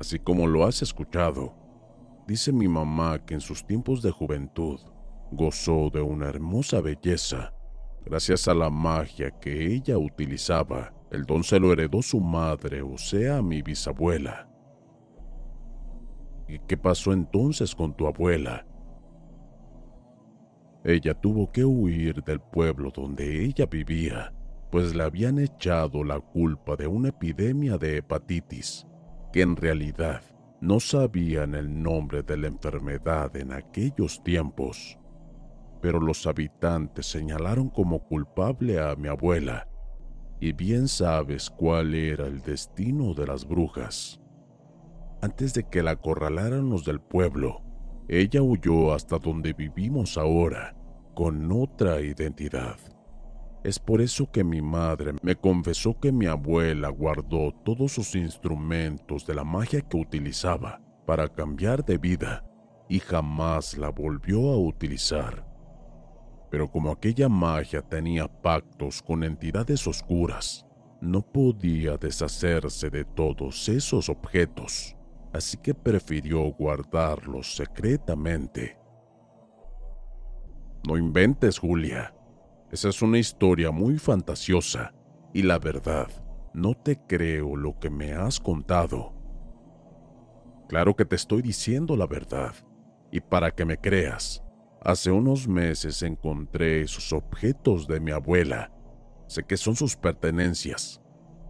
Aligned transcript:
Así 0.00 0.18
como 0.18 0.46
lo 0.46 0.64
has 0.64 0.82
escuchado. 0.82 1.54
Dice 2.26 2.52
mi 2.52 2.68
mamá 2.68 3.24
que 3.24 3.34
en 3.34 3.40
sus 3.40 3.66
tiempos 3.66 4.02
de 4.02 4.10
juventud 4.10 4.80
gozó 5.30 5.90
de 5.90 6.00
una 6.00 6.28
hermosa 6.28 6.80
belleza. 6.80 7.52
Gracias 8.04 8.48
a 8.48 8.54
la 8.54 8.70
magia 8.70 9.30
que 9.30 9.74
ella 9.74 9.98
utilizaba, 9.98 10.92
el 11.10 11.24
don 11.24 11.42
se 11.42 11.58
lo 11.58 11.72
heredó 11.72 12.02
su 12.02 12.20
madre, 12.20 12.82
o 12.82 12.98
sea, 12.98 13.40
mi 13.40 13.62
bisabuela. 13.62 14.48
¿Y 16.48 16.58
qué 16.60 16.76
pasó 16.76 17.12
entonces 17.12 17.74
con 17.74 17.94
tu 17.94 18.06
abuela? 18.06 18.66
Ella 20.84 21.14
tuvo 21.14 21.50
que 21.50 21.64
huir 21.64 22.22
del 22.22 22.40
pueblo 22.40 22.90
donde 22.94 23.44
ella 23.44 23.64
vivía, 23.64 24.34
pues 24.70 24.94
le 24.94 25.02
habían 25.02 25.38
echado 25.38 26.04
la 26.04 26.20
culpa 26.20 26.76
de 26.76 26.86
una 26.86 27.08
epidemia 27.08 27.78
de 27.78 27.98
hepatitis, 27.98 28.86
que 29.34 29.42
en 29.42 29.56
realidad 29.56 30.22
no 30.60 30.78
sabían 30.78 31.56
el 31.56 31.82
nombre 31.82 32.22
de 32.22 32.36
la 32.36 32.46
enfermedad 32.46 33.36
en 33.36 33.52
aquellos 33.52 34.22
tiempos, 34.22 34.96
pero 35.82 35.98
los 35.98 36.28
habitantes 36.28 37.06
señalaron 37.06 37.68
como 37.68 38.04
culpable 38.04 38.78
a 38.78 38.94
mi 38.94 39.08
abuela, 39.08 39.66
y 40.38 40.52
bien 40.52 40.86
sabes 40.86 41.50
cuál 41.50 41.96
era 41.96 42.28
el 42.28 42.42
destino 42.42 43.12
de 43.12 43.26
las 43.26 43.44
brujas. 43.44 44.20
Antes 45.20 45.52
de 45.52 45.64
que 45.68 45.82
la 45.82 45.90
acorralaran 45.90 46.70
los 46.70 46.84
del 46.84 47.00
pueblo, 47.00 47.60
ella 48.06 48.40
huyó 48.40 48.94
hasta 48.94 49.18
donde 49.18 49.52
vivimos 49.52 50.16
ahora, 50.16 50.76
con 51.12 51.50
otra 51.50 52.00
identidad. 52.00 52.76
Es 53.64 53.78
por 53.78 54.02
eso 54.02 54.30
que 54.30 54.44
mi 54.44 54.60
madre 54.60 55.14
me 55.22 55.36
confesó 55.36 55.98
que 55.98 56.12
mi 56.12 56.26
abuela 56.26 56.90
guardó 56.90 57.50
todos 57.64 57.92
sus 57.92 58.14
instrumentos 58.14 59.26
de 59.26 59.34
la 59.34 59.42
magia 59.42 59.80
que 59.80 59.96
utilizaba 59.96 60.82
para 61.06 61.28
cambiar 61.28 61.82
de 61.82 61.96
vida 61.96 62.44
y 62.90 63.00
jamás 63.00 63.78
la 63.78 63.88
volvió 63.88 64.52
a 64.52 64.58
utilizar. 64.58 65.46
Pero 66.50 66.70
como 66.70 66.90
aquella 66.90 67.30
magia 67.30 67.80
tenía 67.80 68.28
pactos 68.28 69.02
con 69.02 69.24
entidades 69.24 69.86
oscuras, 69.86 70.66
no 71.00 71.22
podía 71.22 71.96
deshacerse 71.96 72.90
de 72.90 73.06
todos 73.06 73.66
esos 73.70 74.10
objetos, 74.10 74.94
así 75.32 75.56
que 75.56 75.72
prefirió 75.72 76.42
guardarlos 76.52 77.56
secretamente. 77.56 78.78
No 80.86 80.98
inventes, 80.98 81.58
Julia. 81.58 82.13
Esa 82.74 82.88
es 82.88 83.02
una 83.02 83.20
historia 83.20 83.70
muy 83.70 83.98
fantasiosa 83.98 84.92
y 85.32 85.42
la 85.42 85.60
verdad, 85.60 86.08
no 86.54 86.74
te 86.74 86.98
creo 87.06 87.54
lo 87.54 87.78
que 87.78 87.88
me 87.88 88.14
has 88.14 88.40
contado. 88.40 89.12
Claro 90.68 90.96
que 90.96 91.04
te 91.04 91.14
estoy 91.14 91.40
diciendo 91.40 91.96
la 91.96 92.08
verdad, 92.08 92.52
y 93.12 93.20
para 93.20 93.52
que 93.52 93.64
me 93.64 93.78
creas, 93.78 94.42
hace 94.80 95.12
unos 95.12 95.46
meses 95.46 96.02
encontré 96.02 96.80
esos 96.80 97.12
objetos 97.12 97.86
de 97.86 98.00
mi 98.00 98.10
abuela. 98.10 98.72
Sé 99.28 99.44
que 99.44 99.56
son 99.56 99.76
sus 99.76 99.94
pertenencias, 99.94 101.00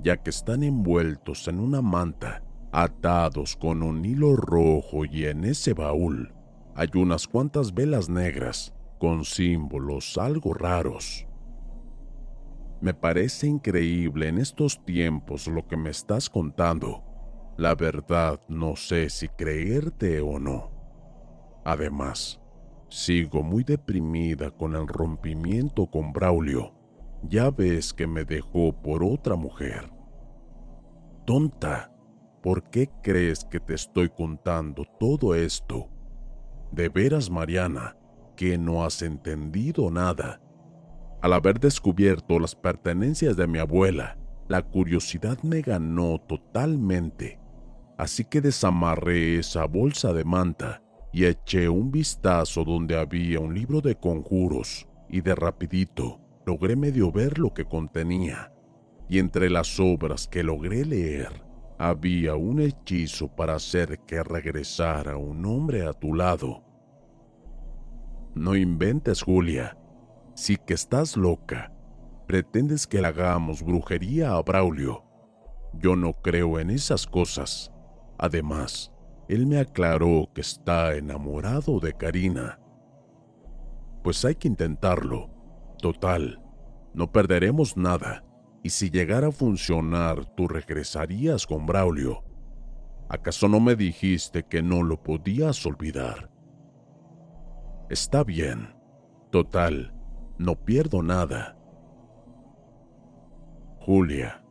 ya 0.01 0.19
que 0.19 0.29
están 0.29 0.63
envueltos 0.63 1.49
en 1.49 1.59
una 1.59 1.81
manta, 1.81 2.45
atados 2.71 3.57
con 3.57 3.83
un 3.83 4.05
hilo 4.05 4.37
rojo 4.37 5.07
y 5.07 5.25
en 5.25 5.45
ese 5.45 5.73
baúl 5.73 6.35
hay 6.75 6.89
unas 6.95 7.27
cuantas 7.27 7.73
velas 7.73 8.11
negras 8.11 8.74
con 9.05 9.23
símbolos 9.23 10.17
algo 10.17 10.55
raros. 10.55 11.27
Me 12.81 12.95
parece 12.95 13.47
increíble 13.47 14.29
en 14.29 14.39
estos 14.39 14.83
tiempos 14.83 15.47
lo 15.47 15.69
que 15.69 15.77
me 15.77 15.91
estás 15.91 16.31
contando. 16.31 17.05
La 17.59 17.75
verdad 17.75 18.41
no 18.49 18.77
sé 18.77 19.11
si 19.11 19.29
creerte 19.29 20.23
o 20.23 20.39
no. 20.39 20.71
Además, 21.67 22.41
sigo 22.89 23.43
muy 23.43 23.63
deprimida 23.63 24.51
con 24.51 24.75
el 24.75 24.89
rompimiento 24.89 25.85
con 25.85 26.15
Braulio. 26.15 26.73
Ya 27.25 27.51
ves 27.51 27.93
que 27.93 28.07
me 28.07 28.25
dejó 28.25 28.73
por 28.73 29.05
otra 29.05 29.37
mujer. 29.37 29.93
Tonta, 31.27 31.93
¿por 32.43 32.71
qué 32.71 32.89
crees 33.03 33.45
que 33.45 33.61
te 33.61 33.75
estoy 33.75 34.09
contando 34.09 34.87
todo 34.99 35.35
esto? 35.35 35.91
De 36.73 36.89
veras, 36.89 37.29
Mariana, 37.29 37.99
que 38.37 38.59
no 38.59 38.85
has 38.85 39.03
entendido 39.03 39.91
nada. 39.91 40.41
Al 41.23 41.33
haber 41.33 41.59
descubierto 41.59 42.39
las 42.39 42.55
pertenencias 42.55 43.37
de 43.37 43.47
mi 43.47 43.59
abuela, 43.59 44.19
la 44.49 44.63
curiosidad 44.63 45.39
me 45.43 45.63
ganó 45.63 46.19
totalmente, 46.19 47.41
así 47.97 48.25
que 48.25 48.41
desamarré 48.41 49.39
esa 49.39 49.65
bolsa 49.65 50.13
de 50.13 50.25
manta 50.25 50.83
y 51.13 51.25
eché 51.25 51.69
un 51.69 51.91
vistazo 51.91 52.65
donde 52.65 52.99
había 52.99 53.41
un 53.41 53.55
libro 53.55 53.81
de 53.81 53.95
conjuros 53.97 54.87
y 55.09 55.21
de 55.21 55.35
rapidito 55.35 56.21
logré 56.45 56.77
medio 56.77 57.11
ver 57.11 57.39
lo 57.39 57.55
que 57.55 57.65
contenía. 57.65 58.53
Y 59.09 59.19
entre 59.19 59.49
las 59.49 59.79
obras 59.81 60.27
que 60.29 60.43
logré 60.43 60.85
leer, 60.85 61.43
había 61.79 62.35
un 62.35 62.61
hechizo 62.61 63.29
para 63.29 63.55
hacer 63.55 64.01
que 64.01 64.23
regresara 64.23 65.17
un 65.17 65.45
hombre 65.47 65.87
a 65.87 65.93
tu 65.93 66.15
lado 66.15 66.63
no 68.35 68.57
inventes, 68.57 69.23
Julia. 69.23 69.77
Sí 70.35 70.57
que 70.57 70.75
estás 70.75 71.17
loca. 71.17 71.73
Pretendes 72.27 72.87
que 72.87 73.01
le 73.01 73.07
hagamos 73.07 73.63
brujería 73.63 74.33
a 74.33 74.43
Braulio. 74.43 75.05
Yo 75.75 75.95
no 75.95 76.15
creo 76.15 76.59
en 76.59 76.71
esas 76.71 77.07
cosas. 77.07 77.71
Además, 78.19 78.93
él 79.29 79.47
me 79.47 79.59
aclaró 79.59 80.31
que 80.35 80.41
está 80.41 80.95
enamorado 80.97 81.79
de 81.81 81.93
Karina. 81.93 82.59
Pues 84.03 84.25
hay 84.25 84.35
que 84.35 84.49
intentarlo. 84.49 85.31
Total, 85.81 86.43
no 86.93 87.13
perderemos 87.13 87.77
nada. 87.77 88.25
Y 88.63 88.71
si 88.71 88.91
llegara 88.91 89.29
a 89.29 89.33
funcionar, 89.33 90.25
tú 90.35 90.49
regresarías 90.49 91.47
con 91.47 91.67
Braulio. 91.67 92.25
¿Acaso 93.09 93.49
no 93.49 93.61
me 93.61 93.77
dijiste 93.77 94.45
que 94.45 94.63
no 94.63 94.83
lo 94.83 95.03
podías 95.03 95.65
olvidar? 95.67 96.34
Está 97.91 98.25
bien. 98.25 98.75
Total, 99.31 99.93
no 100.39 100.55
pierdo 100.55 101.03
nada. 101.03 101.57
Julia, 103.79 104.43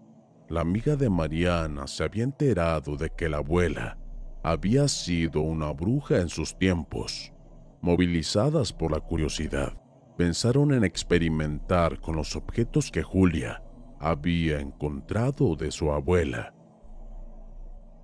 la 0.50 0.62
amiga 0.62 0.95
de 0.95 1.09
Mariana, 1.09 1.88
se 1.88 2.03
había 2.03 2.24
enterado 2.24 2.95
de 2.95 3.09
que 3.09 3.30
la 3.30 3.38
abuela 3.38 3.97
había 4.44 4.88
sido 4.88 5.41
una 5.41 5.71
bruja 5.71 6.18
en 6.18 6.30
sus 6.30 6.57
tiempos. 6.57 7.33
Movilizadas 7.81 8.71
por 8.71 8.91
la 8.91 9.00
curiosidad, 9.00 9.74
pensaron 10.15 10.74
en 10.74 10.83
experimentar 10.83 12.00
con 12.00 12.15
los 12.15 12.36
objetos 12.36 12.91
que 12.91 13.01
Julia 13.01 13.63
había 14.00 14.59
encontrado 14.59 15.56
de 15.56 15.71
su 15.71 15.91
abuela. 15.91 16.53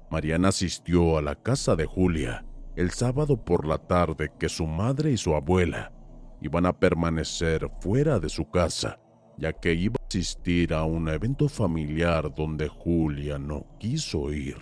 Mariana 0.09 0.47
asistió 0.47 1.17
a 1.17 1.21
la 1.21 1.35
casa 1.35 1.75
de 1.75 1.85
Julia 1.85 2.45
el 2.79 2.91
sábado 2.91 3.35
por 3.35 3.67
la 3.67 3.77
tarde 3.77 4.31
que 4.39 4.47
su 4.47 4.65
madre 4.65 5.11
y 5.11 5.17
su 5.17 5.35
abuela 5.35 5.91
iban 6.39 6.65
a 6.65 6.71
permanecer 6.71 7.69
fuera 7.81 8.21
de 8.21 8.29
su 8.29 8.49
casa, 8.49 9.01
ya 9.37 9.51
que 9.51 9.73
iba 9.73 9.95
a 9.99 10.07
asistir 10.07 10.73
a 10.73 10.85
un 10.85 11.09
evento 11.09 11.49
familiar 11.49 12.33
donde 12.33 12.69
Julia 12.69 13.37
no 13.37 13.65
quiso 13.79 14.31
ir. 14.31 14.55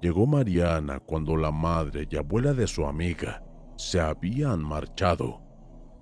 Llegó 0.00 0.26
Mariana 0.26 0.98
cuando 0.98 1.36
la 1.36 1.50
madre 1.50 2.08
y 2.10 2.16
abuela 2.16 2.54
de 2.54 2.66
su 2.66 2.86
amiga 2.86 3.44
se 3.76 4.00
habían 4.00 4.60
marchado 4.60 5.42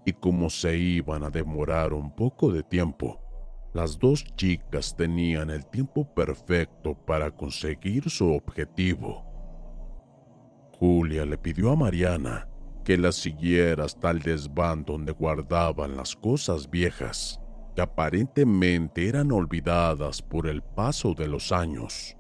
y 0.05 0.13
como 0.13 0.51
se 0.51 0.77
iban 0.77 1.25
a 1.25 1.31
demorar 1.31 1.93
un 1.93 2.15
poco 2.15 2.53
de 2.53 2.63
tiempo, 2.63 3.21
las 3.75 3.99
dos 3.99 4.25
chicas 4.37 4.95
tenían 4.97 5.51
el 5.51 5.67
tiempo 5.67 6.15
perfecto 6.15 6.95
para 6.95 7.33
conseguir 7.33 8.09
su 8.09 8.33
objetivo. 8.33 9.28
Julia 10.79 11.25
le 11.25 11.37
pidió 11.39 11.73
a 11.73 11.77
Mariana 11.77 12.49
que 12.85 12.97
la 12.97 13.13
siguiera 13.13 13.85
hasta 13.85 14.11
el 14.11 14.21
desván 14.21 14.85
donde 14.85 15.13
guardaban 15.13 15.97
las 15.97 16.15
cosas 16.15 16.71
viejas, 16.71 17.41
que 17.75 17.83
aparentemente 17.83 19.09
eran 19.09 19.31
olvidadas 19.33 20.23
por 20.23 20.47
el 20.47 20.63
paso 20.63 21.15
de 21.15 21.29
los 21.29 21.53
años. 21.53 22.17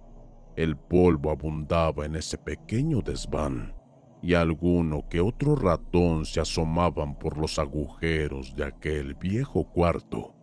El 0.56 0.76
polvo 0.76 1.30
abundaba 1.30 2.04
en 2.04 2.16
ese 2.16 2.36
pequeño 2.36 3.00
desván 3.00 3.74
y 4.20 4.34
alguno 4.34 5.08
que 5.08 5.20
otro 5.20 5.54
ratón 5.54 6.24
se 6.26 6.40
asomaban 6.40 7.16
por 7.18 7.38
los 7.38 7.58
agujeros 7.58 8.54
de 8.56 8.64
aquel 8.64 9.14
viejo 9.14 9.64
cuarto. 9.70 10.34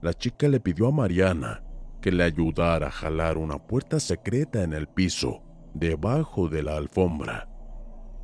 La 0.00 0.14
chica 0.14 0.48
le 0.48 0.60
pidió 0.60 0.86
a 0.86 0.92
Mariana 0.92 1.62
que 2.00 2.12
le 2.12 2.22
ayudara 2.22 2.86
a 2.86 2.90
jalar 2.90 3.36
una 3.36 3.58
puerta 3.58 4.00
secreta 4.00 4.62
en 4.62 4.72
el 4.72 4.86
piso, 4.86 5.42
debajo 5.74 6.48
de 6.48 6.62
la 6.62 6.76
alfombra. 6.76 7.48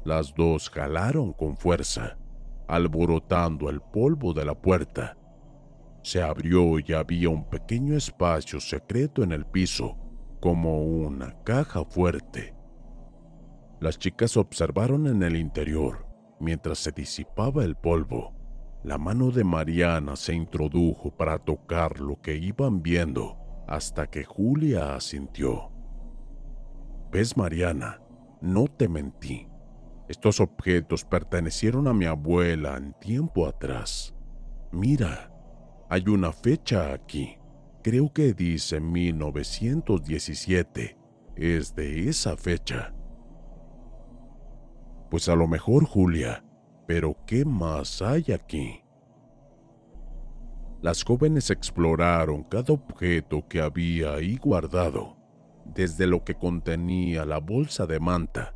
Las 0.04 0.34
dos 0.34 0.70
jalaron 0.70 1.32
con 1.32 1.56
fuerza, 1.56 2.16
alborotando 2.68 3.68
el 3.70 3.80
polvo 3.80 4.32
de 4.32 4.44
la 4.44 4.54
puerta. 4.54 5.16
Se 6.02 6.22
abrió 6.22 6.78
y 6.78 6.92
había 6.92 7.28
un 7.28 7.48
pequeño 7.48 7.96
espacio 7.96 8.60
secreto 8.60 9.22
en 9.22 9.32
el 9.32 9.44
piso, 9.44 9.96
como 10.40 10.82
una 10.82 11.34
caja 11.42 11.84
fuerte. 11.84 12.54
Las 13.80 13.98
chicas 13.98 14.36
observaron 14.36 15.06
en 15.06 15.22
el 15.22 15.36
interior 15.36 16.06
mientras 16.38 16.78
se 16.78 16.92
disipaba 16.92 17.64
el 17.64 17.76
polvo. 17.76 18.34
La 18.84 18.98
mano 18.98 19.30
de 19.30 19.42
Mariana 19.42 20.16
se 20.16 20.34
introdujo 20.34 21.10
para 21.10 21.38
tocar 21.38 22.00
lo 22.00 22.20
que 22.20 22.36
iban 22.36 22.82
viendo 22.82 23.36
hasta 23.66 24.06
que 24.06 24.24
Julia 24.24 24.94
asintió. 24.94 25.75
¿Ves, 27.10 27.36
Mariana? 27.36 28.00
No 28.40 28.66
te 28.66 28.88
mentí. 28.88 29.48
Estos 30.08 30.40
objetos 30.40 31.04
pertenecieron 31.04 31.86
a 31.88 31.92
mi 31.92 32.06
abuela 32.06 32.76
en 32.76 32.94
tiempo 32.94 33.46
atrás. 33.46 34.14
Mira, 34.72 35.30
hay 35.88 36.08
una 36.08 36.32
fecha 36.32 36.92
aquí. 36.92 37.38
Creo 37.82 38.12
que 38.12 38.34
dice 38.34 38.80
1917. 38.80 40.98
Es 41.36 41.74
de 41.74 42.08
esa 42.08 42.36
fecha. 42.36 42.92
Pues 45.10 45.28
a 45.28 45.36
lo 45.36 45.46
mejor 45.46 45.86
Julia, 45.86 46.44
pero 46.86 47.16
¿qué 47.26 47.44
más 47.44 48.02
hay 48.02 48.32
aquí? 48.32 48.82
Las 50.82 51.04
jóvenes 51.04 51.50
exploraron 51.50 52.42
cada 52.44 52.74
objeto 52.74 53.46
que 53.48 53.60
había 53.60 54.14
ahí 54.14 54.36
guardado, 54.36 55.15
desde 55.74 56.06
lo 56.06 56.24
que 56.24 56.34
contenía 56.34 57.24
la 57.24 57.38
bolsa 57.38 57.86
de 57.86 58.00
manta. 58.00 58.54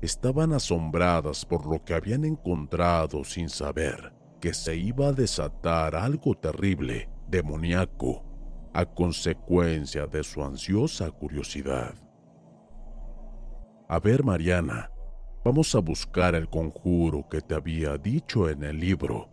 Estaban 0.00 0.52
asombradas 0.52 1.44
por 1.44 1.66
lo 1.66 1.84
que 1.84 1.94
habían 1.94 2.24
encontrado 2.24 3.24
sin 3.24 3.48
saber 3.48 4.12
que 4.40 4.52
se 4.52 4.76
iba 4.76 5.08
a 5.08 5.12
desatar 5.12 5.94
algo 5.94 6.34
terrible, 6.34 7.08
demoníaco, 7.28 8.24
a 8.74 8.84
consecuencia 8.84 10.06
de 10.06 10.24
su 10.24 10.42
ansiosa 10.42 11.10
curiosidad. 11.10 11.94
A 13.88 14.00
ver, 14.00 14.24
Mariana, 14.24 14.92
Vamos 15.44 15.74
a 15.74 15.80
buscar 15.80 16.36
el 16.36 16.48
conjuro 16.48 17.28
que 17.28 17.40
te 17.40 17.56
había 17.56 17.98
dicho 17.98 18.48
en 18.48 18.62
el 18.62 18.78
libro. 18.78 19.28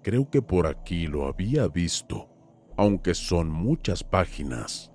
Creo 0.00 0.30
que 0.30 0.40
por 0.40 0.68
aquí 0.68 1.08
lo 1.08 1.26
había 1.26 1.66
visto, 1.66 2.28
aunque 2.76 3.14
son 3.14 3.50
muchas 3.50 4.04
páginas. 4.04 4.92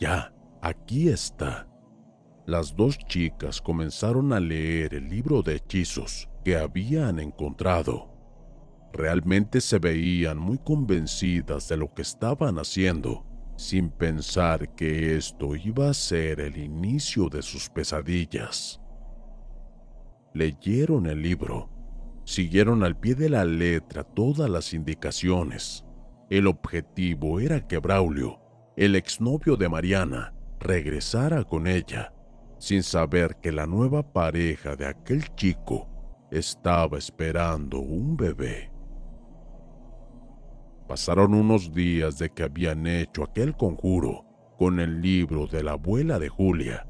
Ya, 0.00 0.34
aquí 0.66 1.08
está. 1.08 1.68
Las 2.46 2.74
dos 2.76 2.98
chicas 2.98 3.60
comenzaron 3.60 4.32
a 4.32 4.40
leer 4.40 4.94
el 4.94 5.08
libro 5.08 5.42
de 5.42 5.56
hechizos 5.56 6.28
que 6.44 6.56
habían 6.56 7.18
encontrado. 7.18 8.12
Realmente 8.92 9.60
se 9.60 9.78
veían 9.78 10.38
muy 10.38 10.58
convencidas 10.58 11.68
de 11.68 11.76
lo 11.76 11.92
que 11.92 12.02
estaban 12.02 12.58
haciendo, 12.58 13.24
sin 13.56 13.90
pensar 13.90 14.74
que 14.74 15.16
esto 15.16 15.56
iba 15.56 15.90
a 15.90 15.94
ser 15.94 16.40
el 16.40 16.56
inicio 16.56 17.28
de 17.28 17.42
sus 17.42 17.68
pesadillas 17.68 18.80
leyeron 20.36 21.06
el 21.06 21.22
libro, 21.22 21.70
siguieron 22.24 22.84
al 22.84 22.98
pie 22.98 23.14
de 23.14 23.30
la 23.30 23.46
letra 23.46 24.04
todas 24.04 24.50
las 24.50 24.74
indicaciones. 24.74 25.84
El 26.28 26.46
objetivo 26.46 27.40
era 27.40 27.66
que 27.66 27.78
Braulio, 27.78 28.38
el 28.76 28.96
exnovio 28.96 29.56
de 29.56 29.70
Mariana, 29.70 30.34
regresara 30.60 31.44
con 31.44 31.66
ella, 31.66 32.12
sin 32.58 32.82
saber 32.82 33.36
que 33.36 33.52
la 33.52 33.66
nueva 33.66 34.02
pareja 34.02 34.76
de 34.76 34.86
aquel 34.86 35.34
chico 35.34 35.88
estaba 36.30 36.98
esperando 36.98 37.80
un 37.80 38.16
bebé. 38.16 38.70
Pasaron 40.88 41.34
unos 41.34 41.72
días 41.72 42.18
de 42.18 42.30
que 42.30 42.44
habían 42.44 42.86
hecho 42.86 43.24
aquel 43.24 43.56
conjuro 43.56 44.24
con 44.56 44.80
el 44.80 45.00
libro 45.00 45.46
de 45.46 45.62
la 45.62 45.72
abuela 45.72 46.18
de 46.18 46.28
Julia 46.28 46.86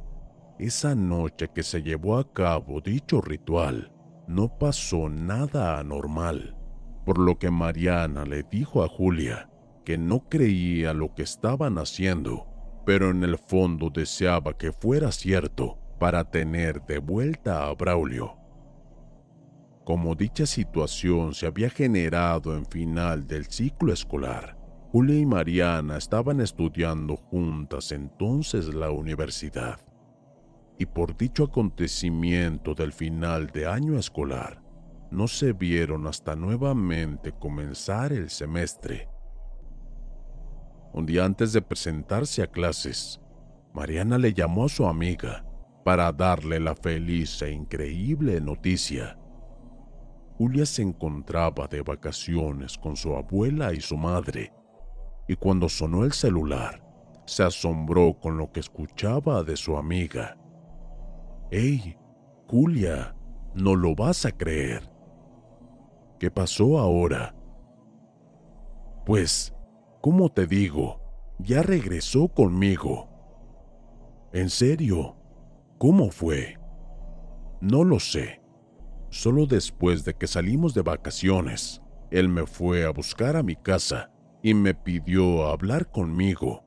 esa 0.59 0.95
noche 0.95 1.49
que 1.49 1.63
se 1.63 1.83
llevó 1.83 2.17
a 2.17 2.33
cabo 2.33 2.81
dicho 2.81 3.21
ritual, 3.21 3.93
no 4.27 4.57
pasó 4.59 5.11
nada 5.11 5.79
anormal, 5.79 6.57
por 7.05 7.19
lo 7.19 7.39
que 7.39 7.51
Mariana 7.51 8.25
le 8.25 8.43
dijo 8.43 8.83
a 8.83 8.89
Julia 8.89 9.51
que 9.85 9.99
no 9.99 10.29
creía 10.31 10.95
lo 10.95 11.15
que 11.15 11.23
estaban 11.23 11.77
haciendo, 11.77 12.47
pero 12.87 13.11
en 13.11 13.25
el 13.25 13.37
fondo 13.37 13.91
deseaba 13.91 14.57
que 14.57 14.73
fuera 14.73 15.11
cierto 15.11 15.77
para 15.99 16.25
tener 16.25 16.81
de 16.87 16.99
vuelta 16.99 17.67
a 17.67 17.75
Braulio. 17.75 18.37
Como 19.85 20.15
dicha 20.15 20.47
situación 20.47 21.35
se 21.35 21.47
había 21.47 21.69
generado 21.69 22.57
en 22.57 22.65
final 22.65 23.27
del 23.27 23.47
ciclo 23.47 23.93
escolar, 23.93 24.57
Julia 24.93 25.19
y 25.19 25.27
Mariana 25.27 25.97
estaban 25.97 26.41
estudiando 26.41 27.17
juntas 27.17 27.91
entonces 27.91 28.73
la 28.73 28.91
universidad 28.91 29.81
y 30.79 30.87
por 30.87 31.17
dicho 31.17 31.45
acontecimiento 31.45 32.75
del 32.75 32.93
final 32.93 33.49
de 33.49 33.67
año 33.67 33.99
escolar, 33.99 34.63
no 35.11 35.27
se 35.27 35.53
vieron 35.53 36.07
hasta 36.07 36.37
nuevamente 36.37 37.33
comenzar 37.33 38.13
el 38.13 38.31
semestre. 38.31 39.09
Un 40.97 41.05
día 41.05 41.27
antes 41.27 41.53
de 41.53 41.61
presentarse 41.61 42.43
a 42.43 42.47
clases, 42.47 43.21
Mariana 43.75 44.17
le 44.17 44.33
llamó 44.33 44.65
a 44.65 44.69
su 44.71 44.87
amiga 44.87 45.45
para 45.85 46.11
darle 46.11 46.59
la 46.59 46.75
feliz 46.75 47.43
e 47.43 47.51
increíble 47.51 48.41
noticia. 48.41 49.19
Julia 50.39 50.65
se 50.65 50.81
encontraba 50.81 51.67
de 51.67 51.83
vacaciones 51.83 52.79
con 52.79 52.97
su 52.97 53.15
abuela 53.15 53.75
y 53.75 53.81
su 53.83 53.99
madre, 53.99 54.55
y 55.29 55.37
cuando 55.37 55.69
sonó 55.69 56.03
el 56.03 56.13
celular, 56.13 56.83
se 57.27 57.43
asombró 57.43 58.19
con 58.19 58.39
lo 58.39 58.51
que 58.51 58.61
escuchaba 58.61 59.43
de 59.43 59.59
su 59.59 59.77
amiga. 59.77 60.39
Hey, 61.51 61.95
Julia, 62.49 63.15
no 63.55 63.77
lo 63.77 63.95
vas 63.95 64.25
a 64.25 64.33
creer. 64.33 64.91
¿Qué 66.19 66.31
pasó 66.31 66.79
ahora? 66.79 67.35
Pues, 69.05 69.56
¿cómo 70.07 70.29
te 70.29 70.47
digo? 70.47 71.01
Ya 71.41 71.65
regresó 71.65 72.29
conmigo. 72.29 73.09
¿En 74.33 74.51
serio? 74.51 75.17
¿Cómo 75.79 76.13
fue? 76.13 76.61
No 77.61 77.83
lo 77.83 77.99
sé. 77.99 78.41
Solo 79.09 79.47
después 79.47 80.05
de 80.05 80.15
que 80.15 80.29
salimos 80.29 80.75
de 80.75 80.83
vacaciones, 80.83 81.83
él 82.13 82.29
me 82.29 82.47
fue 82.47 82.85
a 82.85 82.91
buscar 82.91 83.35
a 83.35 83.43
mi 83.43 83.57
casa 83.57 84.13
y 84.45 84.55
me 84.55 84.75
pidió 84.75 85.49
hablar 85.49 85.91
conmigo. 85.91 86.63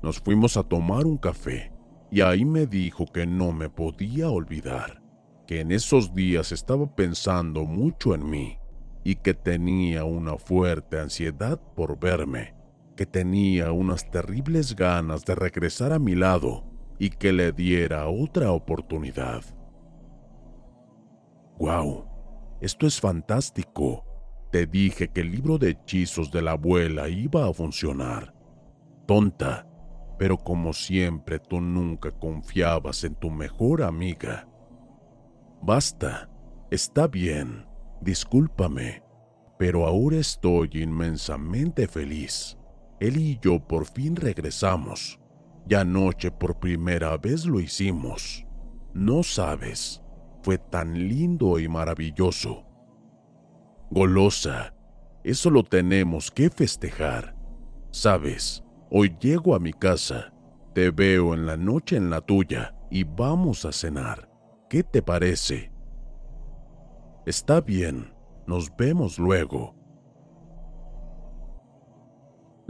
Nos 0.00 0.20
fuimos 0.20 0.56
a 0.56 0.62
tomar 0.62 1.06
un 1.06 1.16
café 1.16 1.72
y 2.08 2.20
ahí 2.20 2.44
me 2.44 2.68
dijo 2.68 3.04
que 3.06 3.26
no 3.26 3.50
me 3.50 3.68
podía 3.68 4.30
olvidar, 4.30 5.02
que 5.48 5.58
en 5.58 5.72
esos 5.72 6.14
días 6.14 6.52
estaba 6.52 6.94
pensando 6.94 7.64
mucho 7.64 8.14
en 8.14 8.30
mí 8.30 8.58
y 9.02 9.16
que 9.16 9.34
tenía 9.34 10.04
una 10.04 10.36
fuerte 10.36 11.00
ansiedad 11.00 11.60
por 11.74 11.98
verme, 11.98 12.59
que 13.00 13.06
tenía 13.06 13.72
unas 13.72 14.10
terribles 14.10 14.76
ganas 14.76 15.24
de 15.24 15.34
regresar 15.34 15.94
a 15.94 15.98
mi 15.98 16.14
lado 16.14 16.64
y 16.98 17.08
que 17.08 17.32
le 17.32 17.50
diera 17.50 18.06
otra 18.08 18.52
oportunidad. 18.52 19.42
¡Guau! 21.58 22.04
Esto 22.60 22.86
es 22.86 23.00
fantástico. 23.00 24.04
Te 24.52 24.66
dije 24.66 25.08
que 25.08 25.22
el 25.22 25.32
libro 25.32 25.56
de 25.56 25.70
hechizos 25.70 26.30
de 26.30 26.42
la 26.42 26.50
abuela 26.50 27.08
iba 27.08 27.48
a 27.48 27.54
funcionar. 27.54 28.34
Tonta, 29.06 29.66
pero 30.18 30.36
como 30.36 30.74
siempre 30.74 31.38
tú 31.38 31.58
nunca 31.62 32.10
confiabas 32.10 33.02
en 33.04 33.14
tu 33.14 33.30
mejor 33.30 33.82
amiga. 33.82 34.46
Basta, 35.62 36.28
está 36.70 37.06
bien, 37.06 37.64
discúlpame, 38.02 39.02
pero 39.58 39.86
ahora 39.86 40.18
estoy 40.18 40.68
inmensamente 40.74 41.88
feliz. 41.88 42.59
Él 43.00 43.16
y 43.16 43.38
yo 43.40 43.58
por 43.66 43.86
fin 43.86 44.16
regresamos. 44.16 45.18
Y 45.68 45.74
anoche 45.74 46.30
por 46.30 46.58
primera 46.58 47.16
vez 47.16 47.44
lo 47.46 47.60
hicimos. 47.60 48.46
No 48.94 49.22
sabes, 49.22 50.02
fue 50.42 50.58
tan 50.58 50.94
lindo 50.94 51.58
y 51.58 51.68
maravilloso. 51.68 52.64
Golosa, 53.90 54.74
eso 55.24 55.50
lo 55.50 55.62
tenemos 55.64 56.30
que 56.30 56.50
festejar. 56.50 57.36
Sabes, 57.90 58.64
Hoy 58.92 59.16
llego 59.20 59.54
a 59.54 59.60
mi 59.60 59.72
casa, 59.72 60.32
te 60.74 60.90
veo 60.90 61.32
en 61.32 61.46
la 61.46 61.56
noche 61.56 61.96
en 61.96 62.10
la 62.10 62.20
tuya 62.20 62.74
y 62.90 63.04
vamos 63.04 63.64
a 63.64 63.70
cenar. 63.70 64.28
¿Qué 64.68 64.82
te 64.82 65.00
parece? 65.00 65.70
Está 67.24 67.60
bien, 67.60 68.12
nos 68.48 68.74
vemos 68.76 69.16
luego. 69.16 69.76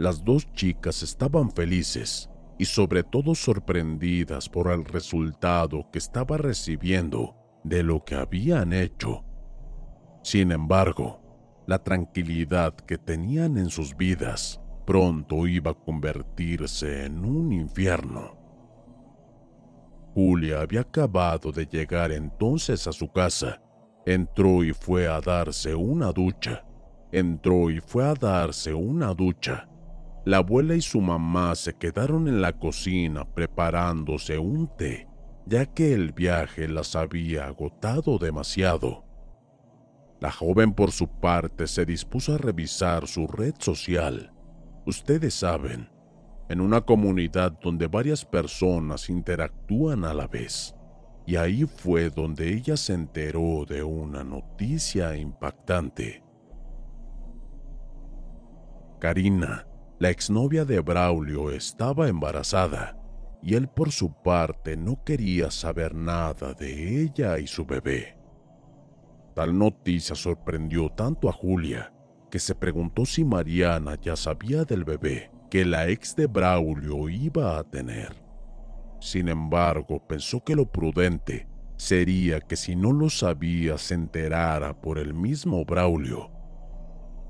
Las 0.01 0.25
dos 0.25 0.51
chicas 0.53 1.03
estaban 1.03 1.51
felices 1.51 2.27
y 2.57 2.65
sobre 2.65 3.03
todo 3.03 3.35
sorprendidas 3.35 4.49
por 4.49 4.71
el 4.71 4.83
resultado 4.83 5.91
que 5.91 5.99
estaba 5.99 6.37
recibiendo 6.37 7.35
de 7.63 7.83
lo 7.83 8.03
que 8.03 8.15
habían 8.15 8.73
hecho. 8.73 9.23
Sin 10.23 10.51
embargo, 10.51 11.21
la 11.67 11.83
tranquilidad 11.83 12.73
que 12.73 12.97
tenían 12.97 13.59
en 13.59 13.69
sus 13.69 13.95
vidas 13.95 14.59
pronto 14.87 15.45
iba 15.45 15.69
a 15.69 15.75
convertirse 15.75 17.05
en 17.05 17.23
un 17.23 17.53
infierno. 17.53 18.39
Julia 20.15 20.61
había 20.61 20.81
acabado 20.81 21.51
de 21.51 21.67
llegar 21.67 22.11
entonces 22.11 22.87
a 22.87 22.91
su 22.91 23.07
casa. 23.11 23.61
Entró 24.07 24.63
y 24.63 24.73
fue 24.73 25.07
a 25.07 25.21
darse 25.21 25.75
una 25.75 26.11
ducha. 26.11 26.65
Entró 27.11 27.69
y 27.69 27.79
fue 27.79 28.03
a 28.03 28.15
darse 28.15 28.73
una 28.73 29.13
ducha. 29.13 29.67
La 30.25 30.37
abuela 30.37 30.75
y 30.75 30.81
su 30.81 31.01
mamá 31.01 31.55
se 31.55 31.73
quedaron 31.73 32.27
en 32.27 32.41
la 32.41 32.53
cocina 32.53 33.25
preparándose 33.25 34.37
un 34.37 34.69
té, 34.77 35.07
ya 35.45 35.65
que 35.65 35.93
el 35.93 36.11
viaje 36.11 36.67
las 36.67 36.95
había 36.95 37.47
agotado 37.47 38.17
demasiado. 38.17 39.05
La 40.19 40.31
joven 40.31 40.73
por 40.73 40.91
su 40.91 41.07
parte 41.07 41.65
se 41.65 41.85
dispuso 41.85 42.35
a 42.35 42.37
revisar 42.37 43.07
su 43.07 43.25
red 43.25 43.55
social 43.57 44.31
Ustedes 44.85 45.35
saben, 45.35 45.89
en 46.49 46.59
una 46.59 46.81
comunidad 46.81 47.51
donde 47.61 47.85
varias 47.87 48.25
personas 48.25 49.09
interactúan 49.09 50.03
a 50.05 50.13
la 50.13 50.27
vez. 50.27 50.75
Y 51.27 51.35
ahí 51.35 51.65
fue 51.65 52.09
donde 52.09 52.51
ella 52.51 52.75
se 52.75 52.93
enteró 52.93 53.63
de 53.67 53.83
una 53.83 54.23
noticia 54.23 55.15
impactante. 55.15 56.23
Karina, 58.99 59.67
la 60.01 60.09
exnovia 60.09 60.65
de 60.65 60.79
Braulio, 60.79 61.51
estaba 61.51 62.07
embarazada 62.07 62.97
y 63.43 63.53
él 63.53 63.67
por 63.67 63.91
su 63.91 64.11
parte 64.11 64.75
no 64.75 65.03
quería 65.03 65.51
saber 65.51 65.93
nada 65.93 66.55
de 66.55 67.03
ella 67.03 67.37
y 67.37 67.45
su 67.45 67.67
bebé. 67.67 68.17
Tal 69.35 69.55
noticia 69.55 70.15
sorprendió 70.15 70.89
tanto 70.89 71.29
a 71.29 71.31
Julia 71.31 71.93
que 72.31 72.39
se 72.39 72.55
preguntó 72.55 73.05
si 73.05 73.23
Mariana 73.23 73.95
ya 74.01 74.15
sabía 74.15 74.63
del 74.63 74.85
bebé 74.85 75.29
que 75.51 75.65
la 75.65 75.87
ex 75.87 76.15
de 76.15 76.25
Braulio 76.25 77.07
iba 77.07 77.59
a 77.59 77.63
tener. 77.63 78.15
Sin 78.99 79.29
embargo, 79.29 80.03
pensó 80.07 80.43
que 80.43 80.55
lo 80.55 80.65
prudente 80.65 81.47
sería 81.77 82.41
que 82.41 82.55
si 82.55 82.75
no 82.75 82.91
lo 82.91 83.11
sabía 83.11 83.77
se 83.77 83.93
enterara 83.93 84.81
por 84.81 84.97
el 84.97 85.13
mismo 85.13 85.63
Braulio. 85.63 86.40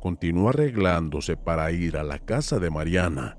Continuó 0.01 0.49
arreglándose 0.49 1.37
para 1.37 1.71
ir 1.71 1.95
a 1.95 2.03
la 2.03 2.17
casa 2.17 2.57
de 2.57 2.71
Mariana, 2.71 3.37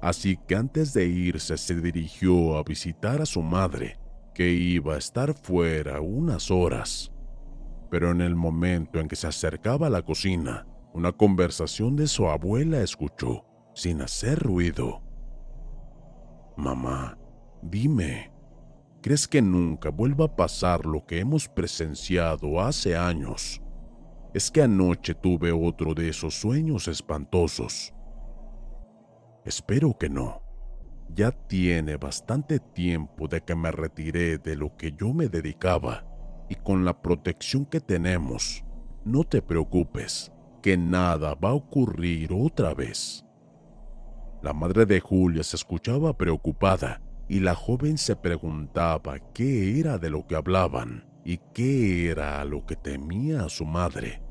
así 0.00 0.38
que 0.46 0.54
antes 0.54 0.94
de 0.94 1.06
irse 1.06 1.58
se 1.58 1.74
dirigió 1.80 2.56
a 2.56 2.62
visitar 2.62 3.20
a 3.20 3.26
su 3.26 3.42
madre, 3.42 3.98
que 4.32 4.48
iba 4.48 4.94
a 4.94 4.98
estar 4.98 5.34
fuera 5.34 6.00
unas 6.00 6.52
horas. 6.52 7.10
Pero 7.90 8.12
en 8.12 8.20
el 8.20 8.36
momento 8.36 9.00
en 9.00 9.08
que 9.08 9.16
se 9.16 9.26
acercaba 9.26 9.88
a 9.88 9.90
la 9.90 10.02
cocina, 10.02 10.68
una 10.92 11.10
conversación 11.10 11.96
de 11.96 12.06
su 12.06 12.28
abuela 12.28 12.80
escuchó 12.80 13.44
sin 13.74 14.00
hacer 14.00 14.38
ruido. 14.38 15.02
Mamá, 16.56 17.18
dime, 17.60 18.30
¿crees 19.02 19.26
que 19.26 19.42
nunca 19.42 19.90
vuelva 19.90 20.26
a 20.26 20.36
pasar 20.36 20.86
lo 20.86 21.04
que 21.06 21.18
hemos 21.18 21.48
presenciado 21.48 22.60
hace 22.60 22.96
años? 22.96 23.63
Es 24.34 24.50
que 24.50 24.62
anoche 24.62 25.14
tuve 25.14 25.52
otro 25.52 25.94
de 25.94 26.08
esos 26.08 26.34
sueños 26.34 26.88
espantosos. 26.88 27.94
Espero 29.44 29.96
que 29.96 30.10
no. 30.10 30.42
Ya 31.14 31.30
tiene 31.30 31.96
bastante 31.98 32.58
tiempo 32.58 33.28
de 33.28 33.42
que 33.42 33.54
me 33.54 33.70
retiré 33.70 34.38
de 34.38 34.56
lo 34.56 34.76
que 34.76 34.90
yo 34.90 35.14
me 35.14 35.28
dedicaba 35.28 36.04
y 36.48 36.56
con 36.56 36.84
la 36.84 37.00
protección 37.00 37.64
que 37.64 37.80
tenemos, 37.80 38.64
no 39.04 39.22
te 39.22 39.40
preocupes 39.40 40.32
que 40.60 40.76
nada 40.76 41.36
va 41.36 41.50
a 41.50 41.54
ocurrir 41.54 42.32
otra 42.32 42.74
vez. 42.74 43.24
La 44.42 44.52
madre 44.52 44.84
de 44.84 44.98
Julia 44.98 45.44
se 45.44 45.54
escuchaba 45.54 46.16
preocupada 46.16 47.00
y 47.28 47.38
la 47.38 47.54
joven 47.54 47.98
se 47.98 48.16
preguntaba 48.16 49.20
qué 49.32 49.78
era 49.78 49.96
de 49.98 50.10
lo 50.10 50.26
que 50.26 50.34
hablaban 50.34 51.06
y 51.24 51.38
qué 51.54 52.10
era 52.10 52.40
a 52.40 52.44
lo 52.44 52.66
que 52.66 52.74
temía 52.74 53.48
su 53.48 53.64
madre. 53.64 54.23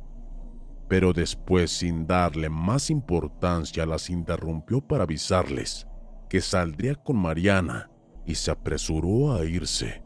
Pero 0.87 1.13
después, 1.13 1.71
sin 1.71 2.05
darle 2.05 2.49
más 2.49 2.89
importancia, 2.89 3.85
las 3.85 4.09
interrumpió 4.09 4.81
para 4.81 5.03
avisarles 5.03 5.87
que 6.29 6.41
saldría 6.41 6.95
con 6.95 7.17
Mariana 7.17 7.89
y 8.25 8.35
se 8.35 8.51
apresuró 8.51 9.33
a 9.33 9.45
irse. 9.45 10.03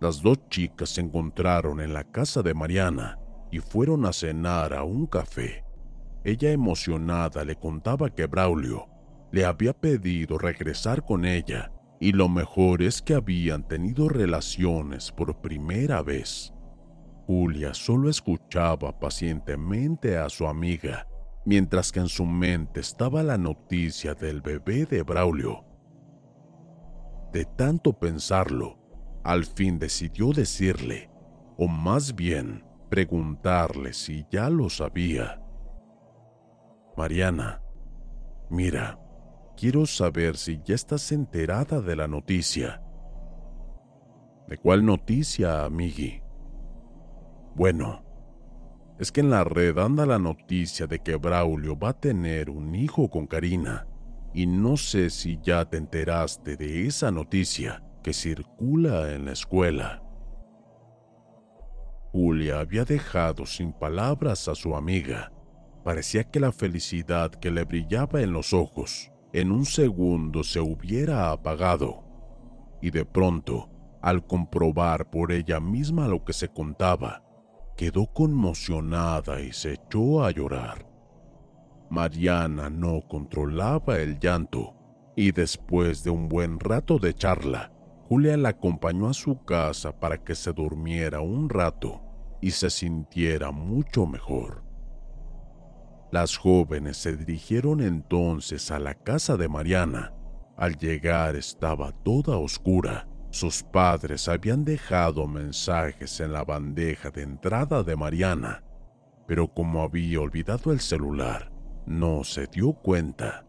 Las 0.00 0.20
dos 0.20 0.48
chicas 0.48 0.90
se 0.90 1.00
encontraron 1.00 1.80
en 1.80 1.92
la 1.92 2.04
casa 2.04 2.42
de 2.42 2.54
Mariana 2.54 3.18
y 3.50 3.60
fueron 3.60 4.06
a 4.06 4.12
cenar 4.12 4.74
a 4.74 4.82
un 4.82 5.06
café. 5.06 5.64
Ella 6.24 6.50
emocionada 6.50 7.44
le 7.44 7.56
contaba 7.56 8.10
que 8.10 8.26
Braulio 8.26 8.88
le 9.30 9.44
había 9.44 9.72
pedido 9.72 10.38
regresar 10.38 11.04
con 11.04 11.24
ella 11.24 11.72
y 12.00 12.12
lo 12.12 12.28
mejor 12.28 12.82
es 12.82 13.00
que 13.00 13.14
habían 13.14 13.66
tenido 13.66 14.08
relaciones 14.08 15.12
por 15.12 15.40
primera 15.40 16.02
vez. 16.02 16.52
Julia 17.32 17.72
solo 17.72 18.10
escuchaba 18.10 19.00
pacientemente 19.00 20.18
a 20.18 20.28
su 20.28 20.46
amiga, 20.46 21.08
mientras 21.46 21.90
que 21.90 22.00
en 22.00 22.08
su 22.08 22.26
mente 22.26 22.80
estaba 22.80 23.22
la 23.22 23.38
noticia 23.38 24.12
del 24.12 24.42
bebé 24.42 24.84
de 24.84 25.02
Braulio. 25.02 25.64
De 27.32 27.46
tanto 27.46 27.98
pensarlo, 27.98 28.78
al 29.24 29.46
fin 29.46 29.78
decidió 29.78 30.32
decirle, 30.32 31.10
o 31.56 31.68
más 31.68 32.14
bien, 32.14 32.66
preguntarle 32.90 33.94
si 33.94 34.26
ya 34.30 34.50
lo 34.50 34.68
sabía. 34.68 35.40
Mariana, 36.98 37.62
mira, 38.50 39.00
quiero 39.56 39.86
saber 39.86 40.36
si 40.36 40.60
ya 40.62 40.74
estás 40.74 41.10
enterada 41.12 41.80
de 41.80 41.96
la 41.96 42.06
noticia. 42.06 42.82
¿De 44.48 44.58
cuál 44.58 44.84
noticia, 44.84 45.64
amigui? 45.64 46.21
Bueno, 47.54 48.02
es 48.98 49.12
que 49.12 49.20
en 49.20 49.30
la 49.30 49.44
red 49.44 49.76
anda 49.78 50.06
la 50.06 50.18
noticia 50.18 50.86
de 50.86 51.00
que 51.00 51.16
Braulio 51.16 51.78
va 51.78 51.90
a 51.90 52.00
tener 52.00 52.50
un 52.50 52.74
hijo 52.74 53.10
con 53.10 53.26
Karina, 53.26 53.86
y 54.32 54.46
no 54.46 54.76
sé 54.76 55.10
si 55.10 55.38
ya 55.42 55.64
te 55.64 55.76
enteraste 55.76 56.56
de 56.56 56.86
esa 56.86 57.10
noticia 57.10 57.82
que 58.02 58.12
circula 58.12 59.12
en 59.12 59.26
la 59.26 59.32
escuela. 59.32 60.02
Julia 62.12 62.60
había 62.60 62.84
dejado 62.84 63.46
sin 63.46 63.72
palabras 63.72 64.48
a 64.48 64.54
su 64.54 64.76
amiga. 64.76 65.32
Parecía 65.84 66.24
que 66.24 66.40
la 66.40 66.52
felicidad 66.52 67.30
que 67.30 67.50
le 67.50 67.64
brillaba 67.64 68.20
en 68.20 68.32
los 68.32 68.52
ojos 68.52 69.10
en 69.32 69.50
un 69.50 69.64
segundo 69.64 70.44
se 70.44 70.60
hubiera 70.60 71.30
apagado. 71.32 72.04
Y 72.82 72.90
de 72.90 73.04
pronto, 73.04 73.70
al 74.02 74.26
comprobar 74.26 75.10
por 75.10 75.32
ella 75.32 75.58
misma 75.58 76.06
lo 76.06 76.22
que 76.24 76.34
se 76.34 76.48
contaba, 76.48 77.24
quedó 77.76 78.06
conmocionada 78.06 79.40
y 79.40 79.52
se 79.52 79.74
echó 79.74 80.24
a 80.24 80.30
llorar. 80.30 80.86
Mariana 81.90 82.70
no 82.70 83.02
controlaba 83.06 83.98
el 83.98 84.18
llanto 84.18 84.74
y 85.16 85.32
después 85.32 86.04
de 86.04 86.10
un 86.10 86.28
buen 86.28 86.58
rato 86.58 86.98
de 86.98 87.14
charla, 87.14 87.72
Julia 88.08 88.36
la 88.36 88.50
acompañó 88.50 89.08
a 89.08 89.14
su 89.14 89.44
casa 89.44 89.98
para 89.98 90.18
que 90.18 90.34
se 90.34 90.52
durmiera 90.52 91.20
un 91.20 91.48
rato 91.48 92.00
y 92.40 92.50
se 92.50 92.70
sintiera 92.70 93.50
mucho 93.50 94.06
mejor. 94.06 94.62
Las 96.10 96.36
jóvenes 96.36 96.98
se 96.98 97.16
dirigieron 97.16 97.80
entonces 97.80 98.70
a 98.70 98.78
la 98.78 98.94
casa 98.94 99.38
de 99.38 99.48
Mariana. 99.48 100.12
Al 100.58 100.76
llegar 100.76 101.36
estaba 101.36 101.92
toda 101.92 102.36
oscura. 102.36 103.08
Sus 103.32 103.62
padres 103.62 104.28
habían 104.28 104.62
dejado 104.62 105.26
mensajes 105.26 106.20
en 106.20 106.34
la 106.34 106.44
bandeja 106.44 107.10
de 107.10 107.22
entrada 107.22 107.82
de 107.82 107.96
Mariana, 107.96 108.62
pero 109.26 109.48
como 109.48 109.80
había 109.80 110.20
olvidado 110.20 110.70
el 110.70 110.80
celular, 110.80 111.50
no 111.86 112.24
se 112.24 112.46
dio 112.46 112.74
cuenta. 112.74 113.46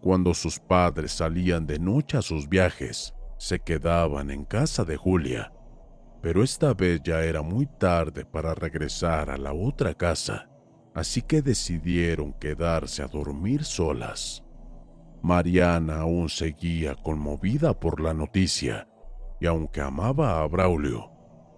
Cuando 0.00 0.32
sus 0.32 0.60
padres 0.60 1.10
salían 1.10 1.66
de 1.66 1.80
noche 1.80 2.18
a 2.18 2.22
sus 2.22 2.48
viajes, 2.48 3.12
se 3.36 3.58
quedaban 3.58 4.30
en 4.30 4.44
casa 4.44 4.84
de 4.84 4.96
Julia, 4.96 5.52
pero 6.22 6.44
esta 6.44 6.72
vez 6.72 7.00
ya 7.02 7.24
era 7.24 7.42
muy 7.42 7.66
tarde 7.66 8.24
para 8.24 8.54
regresar 8.54 9.28
a 9.28 9.38
la 9.38 9.52
otra 9.52 9.92
casa, 9.92 10.48
así 10.94 11.20
que 11.20 11.42
decidieron 11.42 12.32
quedarse 12.34 13.02
a 13.02 13.08
dormir 13.08 13.64
solas. 13.64 14.44
Mariana 15.22 16.00
aún 16.00 16.28
seguía 16.28 16.94
conmovida 16.94 17.78
por 17.78 18.00
la 18.00 18.14
noticia, 18.14 18.88
y 19.40 19.46
aunque 19.46 19.80
amaba 19.80 20.40
a 20.40 20.46
Braulio, 20.46 21.10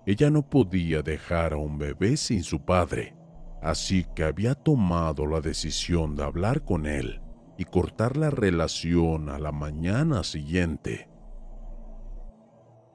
ella 0.07 0.31
no 0.31 0.43
podía 0.43 1.03
dejar 1.03 1.53
a 1.53 1.57
un 1.59 1.79
bebé 1.79 2.17
sin 2.17 2.43
su 2.43 2.65
padre, 2.65 3.15
así 3.63 4.05
que 4.15 4.25
había 4.25 4.55
tomado 4.55 5.27
la 5.27 5.41
decisión 5.41 6.17
de 6.17 6.25
hablar 6.25 6.65
con 6.65 6.87
él 6.87 7.21
y 7.57 7.65
cortar 7.65 8.17
la 8.17 8.31
relación 8.31 9.29
a 9.29 9.39
la 9.39 9.53
mañana 9.53 10.25
siguiente. 10.25 11.09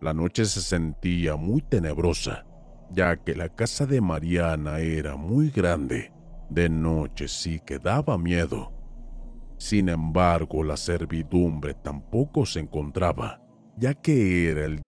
La 0.02 0.14
noche 0.14 0.46
se 0.46 0.62
sentía 0.62 1.38
muy 1.38 1.62
tenebrosa, 1.62 2.46
ya 2.92 3.18
que 3.18 3.36
la 3.36 3.50
casa 3.50 3.86
de 3.86 4.02
Mariana 4.02 4.80
era 4.80 5.16
muy 5.16 5.50
grande. 5.50 6.12
De 6.50 6.70
noche 6.70 7.28
sí 7.28 7.60
que 7.66 7.80
daba 7.80 8.18
miedo. 8.18 8.77
Sin 9.58 9.90
embargo, 9.90 10.64
la 10.64 10.78
servidumbre 10.78 11.74
tampoco 11.74 12.46
se 12.46 12.60
encontraba, 12.60 13.42
ya 13.78 13.94
que 13.94 14.50
era 14.50 14.66
el 14.66 14.82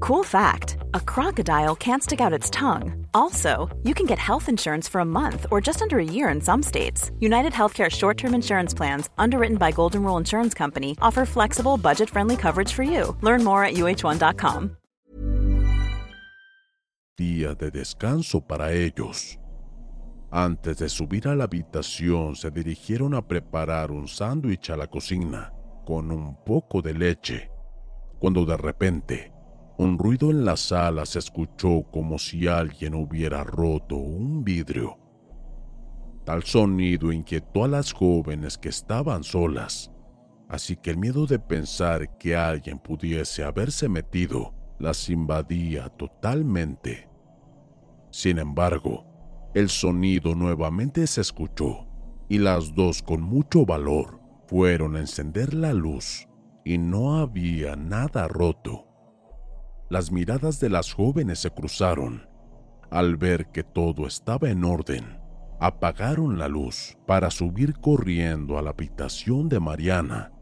Cool 0.00 0.24
fact 0.24 0.78
a 0.94 1.00
crocodile 1.00 1.76
can't 1.76 2.02
stick 2.02 2.20
out 2.20 2.32
its 2.32 2.50
tongue. 2.50 3.06
Also, 3.14 3.68
you 3.84 3.94
can 3.94 4.06
get 4.06 4.18
health 4.18 4.48
insurance 4.48 4.88
for 4.88 5.00
a 5.00 5.04
month 5.04 5.46
or 5.50 5.60
just 5.60 5.80
under 5.80 5.98
a 5.98 6.04
year 6.04 6.28
in 6.28 6.40
some 6.40 6.62
states. 6.62 7.10
United 7.20 7.52
Healthcare 7.52 7.90
short 7.90 8.16
term 8.16 8.34
insurance 8.34 8.74
plans, 8.74 9.10
underwritten 9.16 9.58
by 9.58 9.70
Golden 9.70 10.02
Rule 10.02 10.16
Insurance 10.16 10.54
Company, 10.54 10.96
offer 11.00 11.24
flexible, 11.24 11.76
budget 11.76 12.10
friendly 12.10 12.36
coverage 12.36 12.72
for 12.72 12.82
you. 12.82 13.16
Learn 13.20 13.44
more 13.44 13.64
at 13.64 13.74
uh1.com. 13.74 14.76
día 17.16 17.54
de 17.54 17.70
descanso 17.70 18.40
para 18.40 18.72
ellos. 18.72 19.38
Antes 20.34 20.78
de 20.78 20.88
subir 20.88 21.28
a 21.28 21.36
la 21.36 21.44
habitación 21.44 22.36
se 22.36 22.50
dirigieron 22.50 23.12
a 23.12 23.20
preparar 23.20 23.90
un 23.90 24.08
sándwich 24.08 24.70
a 24.70 24.78
la 24.78 24.86
cocina 24.86 25.52
con 25.84 26.10
un 26.10 26.42
poco 26.42 26.80
de 26.80 26.94
leche, 26.94 27.50
cuando 28.18 28.46
de 28.46 28.56
repente 28.56 29.30
un 29.76 29.98
ruido 29.98 30.30
en 30.30 30.46
la 30.46 30.56
sala 30.56 31.04
se 31.04 31.18
escuchó 31.18 31.82
como 31.92 32.18
si 32.18 32.48
alguien 32.48 32.94
hubiera 32.94 33.44
roto 33.44 33.96
un 33.96 34.42
vidrio. 34.42 34.96
Tal 36.24 36.44
sonido 36.44 37.12
inquietó 37.12 37.64
a 37.64 37.68
las 37.68 37.92
jóvenes 37.92 38.56
que 38.56 38.70
estaban 38.70 39.24
solas, 39.24 39.92
así 40.48 40.76
que 40.76 40.92
el 40.92 40.96
miedo 40.96 41.26
de 41.26 41.40
pensar 41.40 42.16
que 42.16 42.34
alguien 42.36 42.78
pudiese 42.78 43.44
haberse 43.44 43.86
metido 43.86 44.54
las 44.78 45.10
invadía 45.10 45.90
totalmente. 45.90 47.10
Sin 48.10 48.38
embargo, 48.38 49.11
el 49.54 49.68
sonido 49.68 50.34
nuevamente 50.34 51.06
se 51.06 51.20
escuchó 51.20 51.86
y 52.28 52.38
las 52.38 52.74
dos 52.74 53.02
con 53.02 53.20
mucho 53.20 53.66
valor 53.66 54.18
fueron 54.46 54.96
a 54.96 55.00
encender 55.00 55.52
la 55.52 55.74
luz 55.74 56.26
y 56.64 56.78
no 56.78 57.18
había 57.18 57.76
nada 57.76 58.28
roto. 58.28 58.86
Las 59.90 60.10
miradas 60.10 60.58
de 60.58 60.70
las 60.70 60.94
jóvenes 60.94 61.40
se 61.40 61.50
cruzaron. 61.50 62.26
Al 62.90 63.16
ver 63.16 63.50
que 63.50 63.62
todo 63.62 64.06
estaba 64.06 64.48
en 64.48 64.64
orden, 64.64 65.18
apagaron 65.60 66.38
la 66.38 66.48
luz 66.48 66.96
para 67.06 67.30
subir 67.30 67.74
corriendo 67.78 68.56
a 68.56 68.62
la 68.62 68.70
habitación 68.70 69.50
de 69.50 69.60
Mariana. 69.60 70.32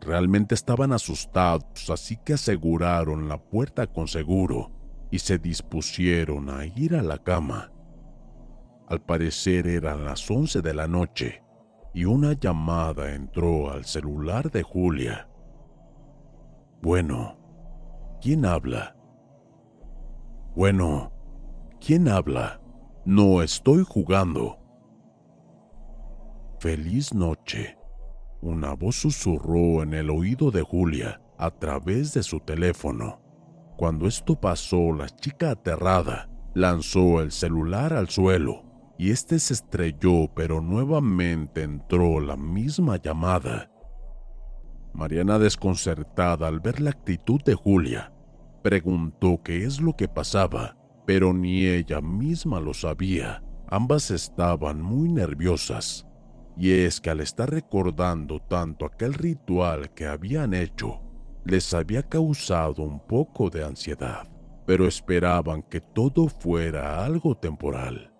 Realmente 0.00 0.56
estaban 0.56 0.92
asustados, 0.92 1.90
así 1.90 2.16
que 2.16 2.32
aseguraron 2.32 3.28
la 3.28 3.38
puerta 3.38 3.86
con 3.86 4.08
seguro 4.08 4.77
y 5.10 5.18
se 5.18 5.38
dispusieron 5.38 6.50
a 6.50 6.66
ir 6.66 6.94
a 6.94 7.02
la 7.02 7.18
cama. 7.18 7.72
Al 8.88 9.00
parecer 9.00 9.66
eran 9.66 10.04
las 10.04 10.30
once 10.30 10.62
de 10.62 10.74
la 10.74 10.88
noche 10.88 11.42
y 11.92 12.04
una 12.04 12.32
llamada 12.32 13.14
entró 13.14 13.70
al 13.70 13.84
celular 13.84 14.50
de 14.50 14.62
Julia. 14.62 15.28
Bueno, 16.80 17.38
¿quién 18.20 18.44
habla? 18.44 18.96
Bueno, 20.54 21.12
¿quién 21.80 22.08
habla? 22.08 22.60
No 23.04 23.42
estoy 23.42 23.84
jugando. 23.84 24.58
Feliz 26.60 27.14
noche. 27.14 27.78
Una 28.40 28.74
voz 28.74 28.96
susurró 28.96 29.82
en 29.82 29.94
el 29.94 30.10
oído 30.10 30.50
de 30.50 30.62
Julia 30.62 31.20
a 31.38 31.50
través 31.50 32.14
de 32.14 32.22
su 32.22 32.40
teléfono. 32.40 33.20
Cuando 33.78 34.08
esto 34.08 34.34
pasó, 34.34 34.92
la 34.92 35.08
chica 35.08 35.52
aterrada 35.52 36.28
lanzó 36.52 37.20
el 37.20 37.30
celular 37.30 37.92
al 37.92 38.08
suelo 38.08 38.64
y 38.98 39.12
este 39.12 39.38
se 39.38 39.54
estrelló, 39.54 40.26
pero 40.34 40.60
nuevamente 40.60 41.62
entró 41.62 42.18
la 42.18 42.36
misma 42.36 42.96
llamada. 42.96 43.70
Mariana, 44.94 45.38
desconcertada 45.38 46.48
al 46.48 46.58
ver 46.58 46.80
la 46.80 46.90
actitud 46.90 47.40
de 47.44 47.54
Julia, 47.54 48.12
preguntó 48.64 49.40
qué 49.44 49.62
es 49.62 49.80
lo 49.80 49.94
que 49.94 50.08
pasaba, 50.08 50.76
pero 51.06 51.32
ni 51.32 51.64
ella 51.64 52.00
misma 52.00 52.58
lo 52.58 52.74
sabía. 52.74 53.44
Ambas 53.68 54.10
estaban 54.10 54.82
muy 54.82 55.08
nerviosas, 55.08 56.04
y 56.56 56.72
es 56.72 57.00
que 57.00 57.10
al 57.10 57.20
estar 57.20 57.48
recordando 57.48 58.40
tanto 58.40 58.86
aquel 58.86 59.14
ritual 59.14 59.94
que 59.94 60.08
habían 60.08 60.52
hecho, 60.52 61.07
les 61.48 61.72
había 61.72 62.02
causado 62.02 62.82
un 62.82 63.00
poco 63.00 63.48
de 63.48 63.64
ansiedad, 63.64 64.28
pero 64.66 64.86
esperaban 64.86 65.62
que 65.62 65.80
todo 65.80 66.28
fuera 66.28 67.02
algo 67.04 67.34
temporal. 67.34 68.12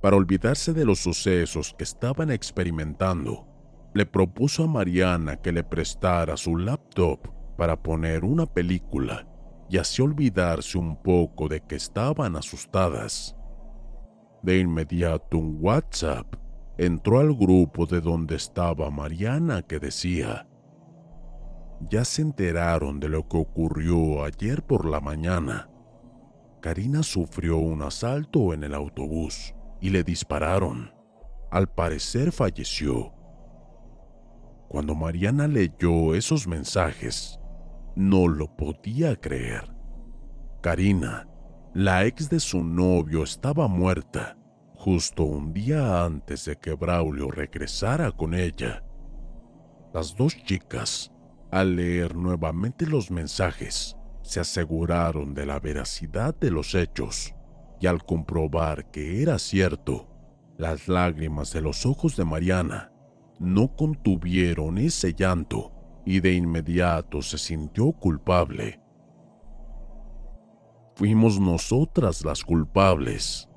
Para 0.00 0.16
olvidarse 0.16 0.72
de 0.72 0.84
los 0.84 0.98
sucesos 0.98 1.72
que 1.78 1.84
estaban 1.84 2.32
experimentando, 2.32 3.46
le 3.94 4.06
propuso 4.06 4.64
a 4.64 4.66
Mariana 4.66 5.36
que 5.36 5.52
le 5.52 5.62
prestara 5.62 6.36
su 6.36 6.56
laptop 6.56 7.20
para 7.56 7.80
poner 7.80 8.24
una 8.24 8.46
película 8.46 9.24
y 9.70 9.78
así 9.78 10.02
olvidarse 10.02 10.76
un 10.78 11.00
poco 11.00 11.46
de 11.46 11.60
que 11.60 11.76
estaban 11.76 12.34
asustadas. 12.34 13.36
De 14.42 14.58
inmediato 14.58 15.38
un 15.38 15.58
WhatsApp 15.60 16.26
entró 16.76 17.20
al 17.20 17.34
grupo 17.34 17.86
de 17.86 18.00
donde 18.00 18.34
estaba 18.34 18.90
Mariana 18.90 19.62
que 19.62 19.78
decía, 19.78 20.48
ya 21.90 22.04
se 22.04 22.22
enteraron 22.22 23.00
de 23.00 23.08
lo 23.08 23.28
que 23.28 23.36
ocurrió 23.36 24.24
ayer 24.24 24.62
por 24.62 24.84
la 24.86 25.00
mañana. 25.00 25.68
Karina 26.60 27.02
sufrió 27.02 27.58
un 27.58 27.82
asalto 27.82 28.54
en 28.54 28.64
el 28.64 28.74
autobús 28.74 29.54
y 29.80 29.90
le 29.90 30.04
dispararon. 30.04 30.92
Al 31.50 31.68
parecer 31.68 32.32
falleció. 32.32 33.12
Cuando 34.68 34.94
Mariana 34.94 35.48
leyó 35.48 36.14
esos 36.14 36.46
mensajes, 36.46 37.38
no 37.94 38.28
lo 38.28 38.56
podía 38.56 39.16
creer. 39.16 39.74
Karina, 40.62 41.28
la 41.74 42.06
ex 42.06 42.30
de 42.30 42.40
su 42.40 42.62
novio, 42.64 43.22
estaba 43.22 43.68
muerta 43.68 44.38
justo 44.82 45.22
un 45.22 45.52
día 45.52 46.04
antes 46.04 46.44
de 46.44 46.56
que 46.56 46.72
Braulio 46.72 47.30
regresara 47.30 48.10
con 48.10 48.34
ella. 48.34 48.82
Las 49.94 50.16
dos 50.16 50.36
chicas 50.44 51.11
al 51.52 51.76
leer 51.76 52.16
nuevamente 52.16 52.86
los 52.86 53.10
mensajes, 53.10 53.96
se 54.22 54.40
aseguraron 54.40 55.34
de 55.34 55.44
la 55.44 55.60
veracidad 55.60 56.34
de 56.34 56.50
los 56.50 56.74
hechos 56.74 57.34
y 57.78 57.86
al 57.86 58.02
comprobar 58.04 58.90
que 58.90 59.22
era 59.22 59.38
cierto, 59.38 60.08
las 60.56 60.88
lágrimas 60.88 61.52
de 61.52 61.60
los 61.60 61.84
ojos 61.84 62.16
de 62.16 62.24
Mariana 62.24 62.90
no 63.38 63.76
contuvieron 63.76 64.78
ese 64.78 65.12
llanto 65.12 65.72
y 66.06 66.20
de 66.20 66.32
inmediato 66.32 67.20
se 67.20 67.36
sintió 67.36 67.92
culpable. 67.92 68.80
Fuimos 70.96 71.38
nosotras 71.38 72.24
las 72.24 72.44
culpables. 72.44 73.48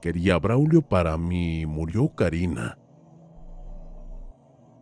Quería 0.00 0.38
Braulio 0.38 0.82
para 0.82 1.16
mí 1.16 1.60
y 1.60 1.66
murió 1.66 2.12
Karina. 2.14 2.78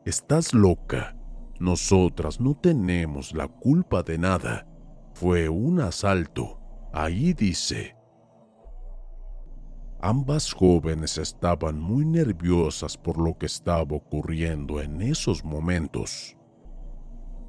Estás 0.04 0.54
loca, 0.54 1.16
nosotras 1.64 2.40
no 2.40 2.54
tenemos 2.54 3.34
la 3.34 3.48
culpa 3.48 4.02
de 4.02 4.18
nada. 4.18 4.66
Fue 5.14 5.48
un 5.48 5.80
asalto. 5.80 6.60
Ahí 6.92 7.32
dice. 7.32 7.96
Ambas 10.00 10.52
jóvenes 10.52 11.16
estaban 11.16 11.80
muy 11.80 12.04
nerviosas 12.04 12.98
por 12.98 13.18
lo 13.18 13.38
que 13.38 13.46
estaba 13.46 13.96
ocurriendo 13.96 14.82
en 14.82 15.00
esos 15.00 15.42
momentos. 15.42 16.36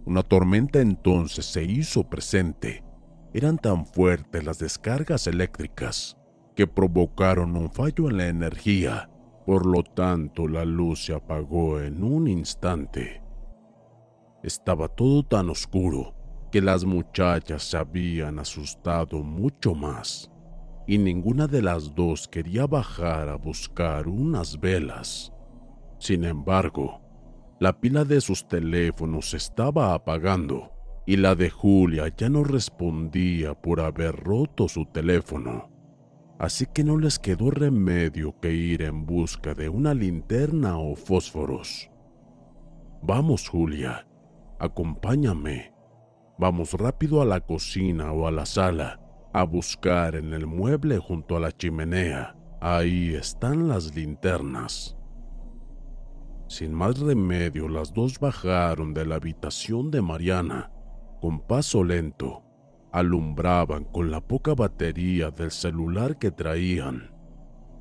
Una 0.05 0.23
tormenta 0.23 0.79
entonces 0.79 1.45
se 1.45 1.63
hizo 1.63 2.09
presente. 2.09 2.85
Eran 3.33 3.57
tan 3.57 3.85
fuertes 3.85 4.45
las 4.45 4.59
descargas 4.59 5.27
eléctricas 5.27 6.15
que 6.55 6.67
provocaron 6.67 7.57
un 7.57 7.69
fallo 7.69 8.09
en 8.09 8.17
la 8.17 8.27
energía, 8.27 9.09
por 9.45 9.65
lo 9.65 9.83
tanto 9.83 10.47
la 10.47 10.63
luz 10.63 11.05
se 11.05 11.13
apagó 11.13 11.81
en 11.81 12.01
un 12.01 12.29
instante. 12.29 13.24
Estaba 14.45 14.87
todo 14.89 15.23
tan 15.23 15.49
oscuro 15.49 16.13
que 16.51 16.61
las 16.61 16.85
muchachas 16.85 17.63
se 17.63 17.77
habían 17.77 18.37
asustado 18.37 19.23
mucho 19.23 19.73
más 19.73 20.31
y 20.85 20.99
ninguna 20.99 21.47
de 21.47 21.63
las 21.63 21.95
dos 21.95 22.27
quería 22.27 22.67
bajar 22.67 23.27
a 23.27 23.37
buscar 23.37 24.07
unas 24.07 24.59
velas. 24.59 25.33
Sin 25.97 26.25
embargo, 26.25 27.01
la 27.59 27.79
pila 27.81 28.05
de 28.05 28.21
sus 28.21 28.47
teléfonos 28.47 29.33
estaba 29.33 29.95
apagando 29.95 30.69
y 31.07 31.17
la 31.17 31.33
de 31.33 31.49
Julia 31.49 32.13
ya 32.15 32.29
no 32.29 32.43
respondía 32.43 33.59
por 33.59 33.81
haber 33.81 34.15
roto 34.15 34.67
su 34.67 34.85
teléfono. 34.85 35.71
Así 36.37 36.67
que 36.71 36.83
no 36.83 36.99
les 36.99 37.17
quedó 37.17 37.49
remedio 37.49 38.39
que 38.39 38.53
ir 38.53 38.83
en 38.83 39.07
busca 39.07 39.55
de 39.55 39.69
una 39.69 39.95
linterna 39.95 40.77
o 40.77 40.95
fósforos. 40.95 41.89
Vamos, 43.01 43.49
Julia, 43.49 44.05
acompáñame. 44.59 45.73
Vamos 46.37 46.73
rápido 46.73 47.21
a 47.21 47.25
la 47.25 47.39
cocina 47.39 48.11
o 48.11 48.27
a 48.27 48.31
la 48.31 48.45
sala 48.45 48.99
a 49.33 49.43
buscar 49.43 50.15
en 50.15 50.33
el 50.33 50.47
mueble 50.47 50.97
junto 50.97 51.35
a 51.35 51.39
la 51.39 51.51
chimenea. 51.51 52.35
Ahí 52.61 53.13
están 53.15 53.67
las 53.67 53.93
linternas. 53.95 54.97
Sin 56.47 56.73
más 56.73 56.99
remedio, 56.99 57.67
las 57.67 57.93
dos 57.93 58.19
bajaron 58.19 58.93
de 58.93 59.05
la 59.05 59.15
habitación 59.15 59.91
de 59.91 60.01
Mariana. 60.01 60.71
Con 61.19 61.39
paso 61.39 61.83
lento, 61.83 62.43
alumbraban 62.91 63.83
con 63.83 64.09
la 64.09 64.21
poca 64.21 64.53
batería 64.53 65.31
del 65.31 65.51
celular 65.51 66.17
que 66.17 66.31
traían. 66.31 67.11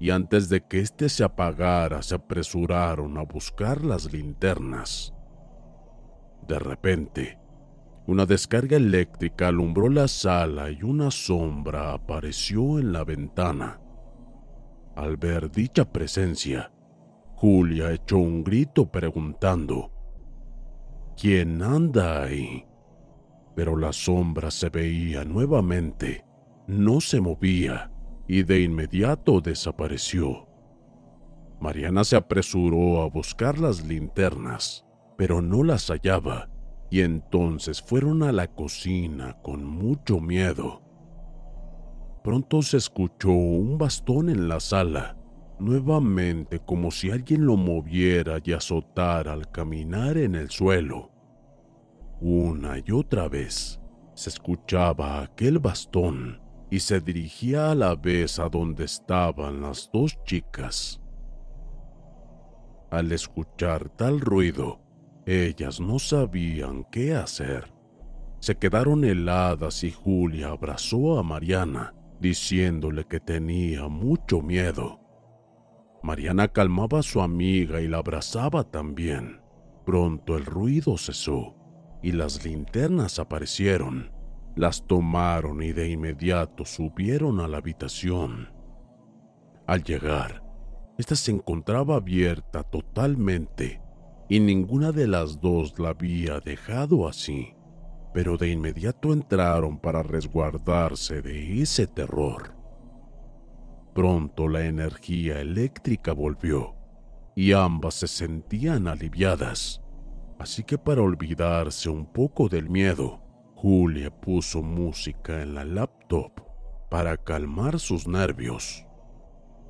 Y 0.00 0.10
antes 0.10 0.48
de 0.48 0.66
que 0.66 0.80
éste 0.80 1.08
se 1.08 1.22
apagara, 1.22 2.02
se 2.02 2.16
apresuraron 2.16 3.16
a 3.16 3.22
buscar 3.22 3.84
las 3.84 4.12
linternas. 4.12 5.14
De 6.46 6.58
repente, 6.58 7.38
una 8.06 8.26
descarga 8.26 8.76
eléctrica 8.76 9.48
alumbró 9.48 9.88
la 9.88 10.08
sala 10.08 10.70
y 10.70 10.82
una 10.82 11.10
sombra 11.10 11.94
apareció 11.94 12.78
en 12.78 12.92
la 12.92 13.02
ventana. 13.04 13.80
Al 14.94 15.16
ver 15.16 15.50
dicha 15.50 15.90
presencia, 15.90 16.70
Julia 17.34 17.92
echó 17.92 18.18
un 18.18 18.44
grito 18.44 18.90
preguntando, 18.90 19.90
¿Quién 21.16 21.62
anda 21.62 22.22
ahí? 22.22 22.66
Pero 23.56 23.76
la 23.76 23.92
sombra 23.92 24.50
se 24.50 24.68
veía 24.68 25.24
nuevamente, 25.24 26.24
no 26.66 27.00
se 27.00 27.20
movía 27.20 27.90
y 28.26 28.42
de 28.42 28.62
inmediato 28.62 29.40
desapareció. 29.40 30.48
Mariana 31.60 32.04
se 32.04 32.16
apresuró 32.16 33.00
a 33.02 33.08
buscar 33.08 33.58
las 33.58 33.84
linternas, 33.84 34.83
pero 35.16 35.40
no 35.42 35.62
las 35.62 35.88
hallaba 35.90 36.48
y 36.90 37.00
entonces 37.00 37.82
fueron 37.82 38.22
a 38.22 38.32
la 38.32 38.46
cocina 38.46 39.36
con 39.42 39.64
mucho 39.64 40.20
miedo. 40.20 40.82
Pronto 42.22 42.62
se 42.62 42.76
escuchó 42.76 43.30
un 43.30 43.78
bastón 43.78 44.30
en 44.30 44.48
la 44.48 44.60
sala, 44.60 45.16
nuevamente 45.58 46.60
como 46.60 46.90
si 46.90 47.10
alguien 47.10 47.46
lo 47.46 47.56
moviera 47.56 48.38
y 48.42 48.52
azotara 48.52 49.32
al 49.32 49.50
caminar 49.50 50.16
en 50.16 50.34
el 50.34 50.50
suelo. 50.50 51.10
Una 52.20 52.78
y 52.78 52.92
otra 52.92 53.28
vez 53.28 53.80
se 54.14 54.30
escuchaba 54.30 55.20
aquel 55.20 55.58
bastón 55.58 56.40
y 56.70 56.78
se 56.80 57.00
dirigía 57.00 57.72
a 57.72 57.74
la 57.74 57.96
vez 57.96 58.38
a 58.38 58.48
donde 58.48 58.84
estaban 58.84 59.60
las 59.60 59.90
dos 59.92 60.16
chicas. 60.24 61.00
Al 62.90 63.10
escuchar 63.10 63.88
tal 63.90 64.20
ruido, 64.20 64.83
ellas 65.26 65.80
no 65.80 65.98
sabían 65.98 66.84
qué 66.90 67.14
hacer. 67.14 67.72
Se 68.40 68.56
quedaron 68.56 69.04
heladas 69.04 69.84
y 69.84 69.90
Julia 69.90 70.48
abrazó 70.48 71.18
a 71.18 71.22
Mariana, 71.22 71.94
diciéndole 72.20 73.04
que 73.04 73.20
tenía 73.20 73.88
mucho 73.88 74.42
miedo. 74.42 75.00
Mariana 76.02 76.48
calmaba 76.48 76.98
a 76.98 77.02
su 77.02 77.22
amiga 77.22 77.80
y 77.80 77.88
la 77.88 77.98
abrazaba 77.98 78.64
también. 78.64 79.40
Pronto 79.86 80.36
el 80.36 80.44
ruido 80.44 80.98
cesó 80.98 81.56
y 82.02 82.12
las 82.12 82.44
linternas 82.44 83.18
aparecieron. 83.18 84.12
Las 84.56 84.86
tomaron 84.86 85.62
y 85.62 85.72
de 85.72 85.88
inmediato 85.88 86.66
subieron 86.66 87.40
a 87.40 87.48
la 87.48 87.56
habitación. 87.56 88.52
Al 89.66 89.82
llegar, 89.82 90.42
esta 90.98 91.16
se 91.16 91.30
encontraba 91.30 91.96
abierta 91.96 92.62
totalmente 92.62 93.80
y 94.28 94.40
ninguna 94.40 94.92
de 94.92 95.06
las 95.06 95.40
dos 95.40 95.78
la 95.78 95.90
había 95.90 96.40
dejado 96.40 97.06
así, 97.06 97.54
pero 98.12 98.36
de 98.36 98.50
inmediato 98.50 99.12
entraron 99.12 99.78
para 99.78 100.02
resguardarse 100.02 101.20
de 101.20 101.60
ese 101.60 101.86
terror. 101.86 102.54
Pronto 103.94 104.48
la 104.48 104.64
energía 104.64 105.40
eléctrica 105.40 106.12
volvió 106.12 106.74
y 107.36 107.52
ambas 107.52 107.94
se 107.94 108.06
sentían 108.06 108.88
aliviadas, 108.88 109.82
así 110.38 110.64
que 110.64 110.78
para 110.78 111.02
olvidarse 111.02 111.88
un 111.88 112.06
poco 112.06 112.48
del 112.48 112.70
miedo, 112.70 113.20
Julia 113.54 114.10
puso 114.10 114.62
música 114.62 115.42
en 115.42 115.54
la 115.54 115.64
laptop 115.64 116.32
para 116.90 117.16
calmar 117.16 117.78
sus 117.80 118.06
nervios. 118.06 118.86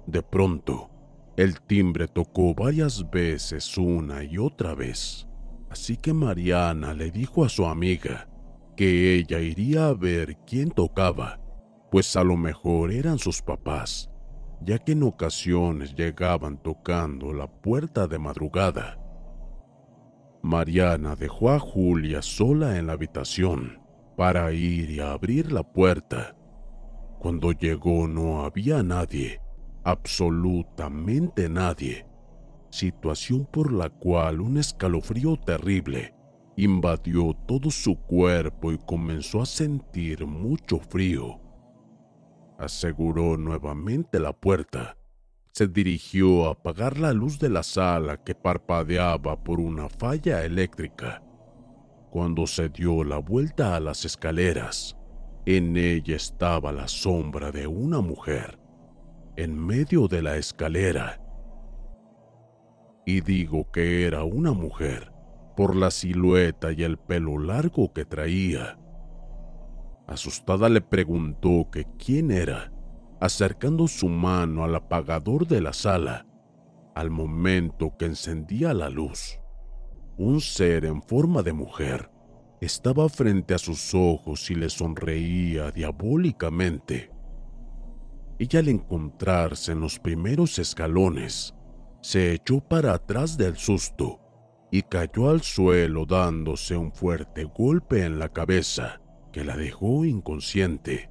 De 0.06 0.22
pronto, 0.22 0.90
el 1.36 1.60
timbre 1.60 2.06
tocó 2.06 2.54
varias 2.54 3.10
veces 3.10 3.76
una 3.76 4.22
y 4.22 4.38
otra 4.38 4.74
vez, 4.74 5.26
así 5.68 5.96
que 5.96 6.12
Mariana 6.12 6.94
le 6.94 7.10
dijo 7.10 7.44
a 7.44 7.48
su 7.48 7.66
amiga 7.66 8.28
que 8.76 9.16
ella 9.16 9.40
iría 9.40 9.88
a 9.88 9.94
ver 9.94 10.36
quién 10.46 10.70
tocaba, 10.70 11.40
pues 11.90 12.14
a 12.16 12.22
lo 12.22 12.36
mejor 12.36 12.92
eran 12.92 13.18
sus 13.18 13.42
papás, 13.42 14.10
ya 14.60 14.78
que 14.78 14.92
en 14.92 15.02
ocasiones 15.02 15.94
llegaban 15.94 16.62
tocando 16.62 17.32
la 17.32 17.48
puerta 17.48 18.06
de 18.06 18.18
madrugada. 18.18 19.00
Mariana 20.42 21.16
dejó 21.16 21.50
a 21.50 21.58
Julia 21.58 22.22
sola 22.22 22.78
en 22.78 22.86
la 22.86 22.92
habitación 22.92 23.80
para 24.16 24.52
ir 24.52 24.90
y 24.90 25.00
abrir 25.00 25.50
la 25.50 25.64
puerta. 25.64 26.36
Cuando 27.18 27.50
llegó 27.52 28.06
no 28.06 28.44
había 28.44 28.82
nadie 28.82 29.43
absolutamente 29.84 31.48
nadie, 31.48 32.06
situación 32.70 33.46
por 33.46 33.72
la 33.72 33.90
cual 33.90 34.40
un 34.40 34.56
escalofrío 34.56 35.36
terrible 35.36 36.14
invadió 36.56 37.34
todo 37.46 37.70
su 37.70 37.96
cuerpo 37.96 38.72
y 38.72 38.78
comenzó 38.78 39.42
a 39.42 39.46
sentir 39.46 40.26
mucho 40.26 40.78
frío. 40.78 41.38
Aseguró 42.58 43.36
nuevamente 43.36 44.18
la 44.18 44.32
puerta. 44.32 44.96
Se 45.52 45.66
dirigió 45.68 46.46
a 46.46 46.52
apagar 46.52 46.98
la 46.98 47.12
luz 47.12 47.38
de 47.38 47.50
la 47.50 47.62
sala 47.62 48.22
que 48.24 48.34
parpadeaba 48.34 49.42
por 49.42 49.60
una 49.60 49.88
falla 49.88 50.44
eléctrica. 50.44 51.22
Cuando 52.10 52.46
se 52.46 52.68
dio 52.68 53.04
la 53.04 53.18
vuelta 53.18 53.76
a 53.76 53.80
las 53.80 54.04
escaleras, 54.04 54.96
en 55.44 55.76
ella 55.76 56.16
estaba 56.16 56.72
la 56.72 56.88
sombra 56.88 57.50
de 57.50 57.66
una 57.66 58.00
mujer 58.00 58.63
en 59.36 59.58
medio 59.58 60.08
de 60.08 60.22
la 60.22 60.36
escalera. 60.36 61.20
Y 63.04 63.20
digo 63.20 63.70
que 63.70 64.06
era 64.06 64.24
una 64.24 64.52
mujer 64.52 65.12
por 65.56 65.76
la 65.76 65.90
silueta 65.90 66.72
y 66.72 66.82
el 66.82 66.98
pelo 66.98 67.38
largo 67.38 67.92
que 67.92 68.04
traía. 68.04 68.78
Asustada 70.06 70.68
le 70.68 70.80
preguntó 70.80 71.68
que 71.70 71.86
quién 71.98 72.30
era, 72.30 72.72
acercando 73.20 73.88
su 73.88 74.08
mano 74.08 74.64
al 74.64 74.74
apagador 74.74 75.46
de 75.46 75.60
la 75.60 75.72
sala, 75.72 76.26
al 76.94 77.10
momento 77.10 77.96
que 77.98 78.06
encendía 78.06 78.74
la 78.74 78.90
luz. 78.90 79.38
Un 80.16 80.40
ser 80.40 80.84
en 80.84 81.02
forma 81.02 81.42
de 81.42 81.52
mujer 81.52 82.10
estaba 82.60 83.08
frente 83.08 83.54
a 83.54 83.58
sus 83.58 83.94
ojos 83.94 84.50
y 84.50 84.54
le 84.54 84.70
sonreía 84.70 85.70
diabólicamente. 85.70 87.13
Ella 88.38 88.58
al 88.60 88.68
encontrarse 88.68 89.72
en 89.72 89.80
los 89.80 89.98
primeros 89.98 90.58
escalones, 90.58 91.54
se 92.00 92.32
echó 92.34 92.60
para 92.60 92.92
atrás 92.92 93.36
del 93.38 93.56
susto 93.56 94.20
y 94.70 94.82
cayó 94.82 95.30
al 95.30 95.42
suelo 95.42 96.04
dándose 96.04 96.76
un 96.76 96.92
fuerte 96.92 97.44
golpe 97.44 98.04
en 98.04 98.18
la 98.18 98.28
cabeza 98.28 99.00
que 99.32 99.44
la 99.44 99.56
dejó 99.56 100.04
inconsciente. 100.04 101.10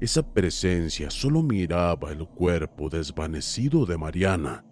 esa 0.00 0.22
presencia 0.32 1.10
solo 1.10 1.42
miraba 1.42 2.12
el 2.12 2.26
cuerpo 2.28 2.88
desvanecido 2.88 3.84
de 3.84 3.98
Mariana 3.98 4.64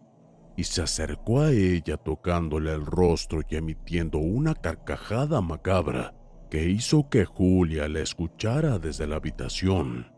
y 0.56 0.64
se 0.64 0.82
acercó 0.82 1.40
a 1.40 1.50
ella 1.50 1.96
tocándole 1.96 2.72
el 2.72 2.86
rostro 2.86 3.40
y 3.48 3.56
emitiendo 3.56 4.18
una 4.18 4.54
carcajada 4.54 5.40
macabra 5.40 6.14
que 6.50 6.68
hizo 6.68 7.08
que 7.08 7.24
Julia 7.24 7.88
la 7.88 8.00
escuchara 8.00 8.78
desde 8.78 9.06
la 9.06 9.16
habitación. 9.16 10.15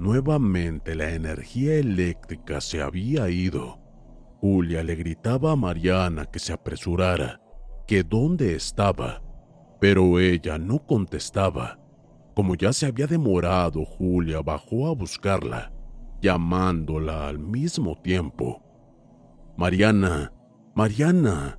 Nuevamente 0.00 0.94
la 0.94 1.10
energía 1.10 1.74
eléctrica 1.74 2.62
se 2.62 2.80
había 2.80 3.28
ido. 3.28 3.78
Julia 4.40 4.82
le 4.82 4.94
gritaba 4.94 5.52
a 5.52 5.56
Mariana 5.56 6.24
que 6.24 6.38
se 6.38 6.54
apresurara, 6.54 7.42
que 7.86 8.02
dónde 8.02 8.54
estaba, 8.54 9.22
pero 9.78 10.18
ella 10.18 10.56
no 10.56 10.86
contestaba. 10.86 11.78
Como 12.34 12.54
ya 12.54 12.72
se 12.72 12.86
había 12.86 13.06
demorado, 13.06 13.84
Julia 13.84 14.40
bajó 14.40 14.88
a 14.88 14.94
buscarla, 14.94 15.70
llamándola 16.22 17.28
al 17.28 17.38
mismo 17.38 18.00
tiempo. 18.00 18.62
Mariana, 19.58 20.32
Mariana, 20.74 21.58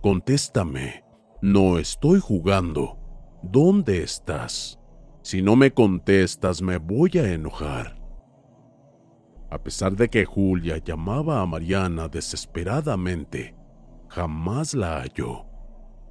contéstame. 0.00 1.04
No 1.42 1.76
estoy 1.76 2.18
jugando. 2.18 2.98
¿Dónde 3.42 4.02
estás? 4.02 4.80
Si 5.24 5.40
no 5.40 5.56
me 5.56 5.72
contestas 5.72 6.60
me 6.60 6.76
voy 6.76 7.12
a 7.14 7.32
enojar. 7.32 7.96
A 9.50 9.56
pesar 9.56 9.96
de 9.96 10.10
que 10.10 10.26
Julia 10.26 10.76
llamaba 10.76 11.40
a 11.40 11.46
Mariana 11.46 12.08
desesperadamente, 12.08 13.56
jamás 14.08 14.74
la 14.74 15.00
halló, 15.00 15.46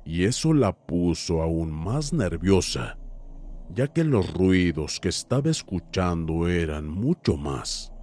y 0.03 0.23
eso 0.23 0.51
la 0.51 0.73
puso 0.73 1.43
aún 1.43 1.71
más 1.71 2.11
nerviosa, 2.11 2.97
ya 3.69 3.87
que 3.87 4.03
los 4.03 4.33
ruidos 4.33 4.99
que 4.99 5.09
estaba 5.09 5.51
escuchando 5.51 6.47
eran 6.47 6.87
mucho 6.87 7.37
más. 7.37 7.93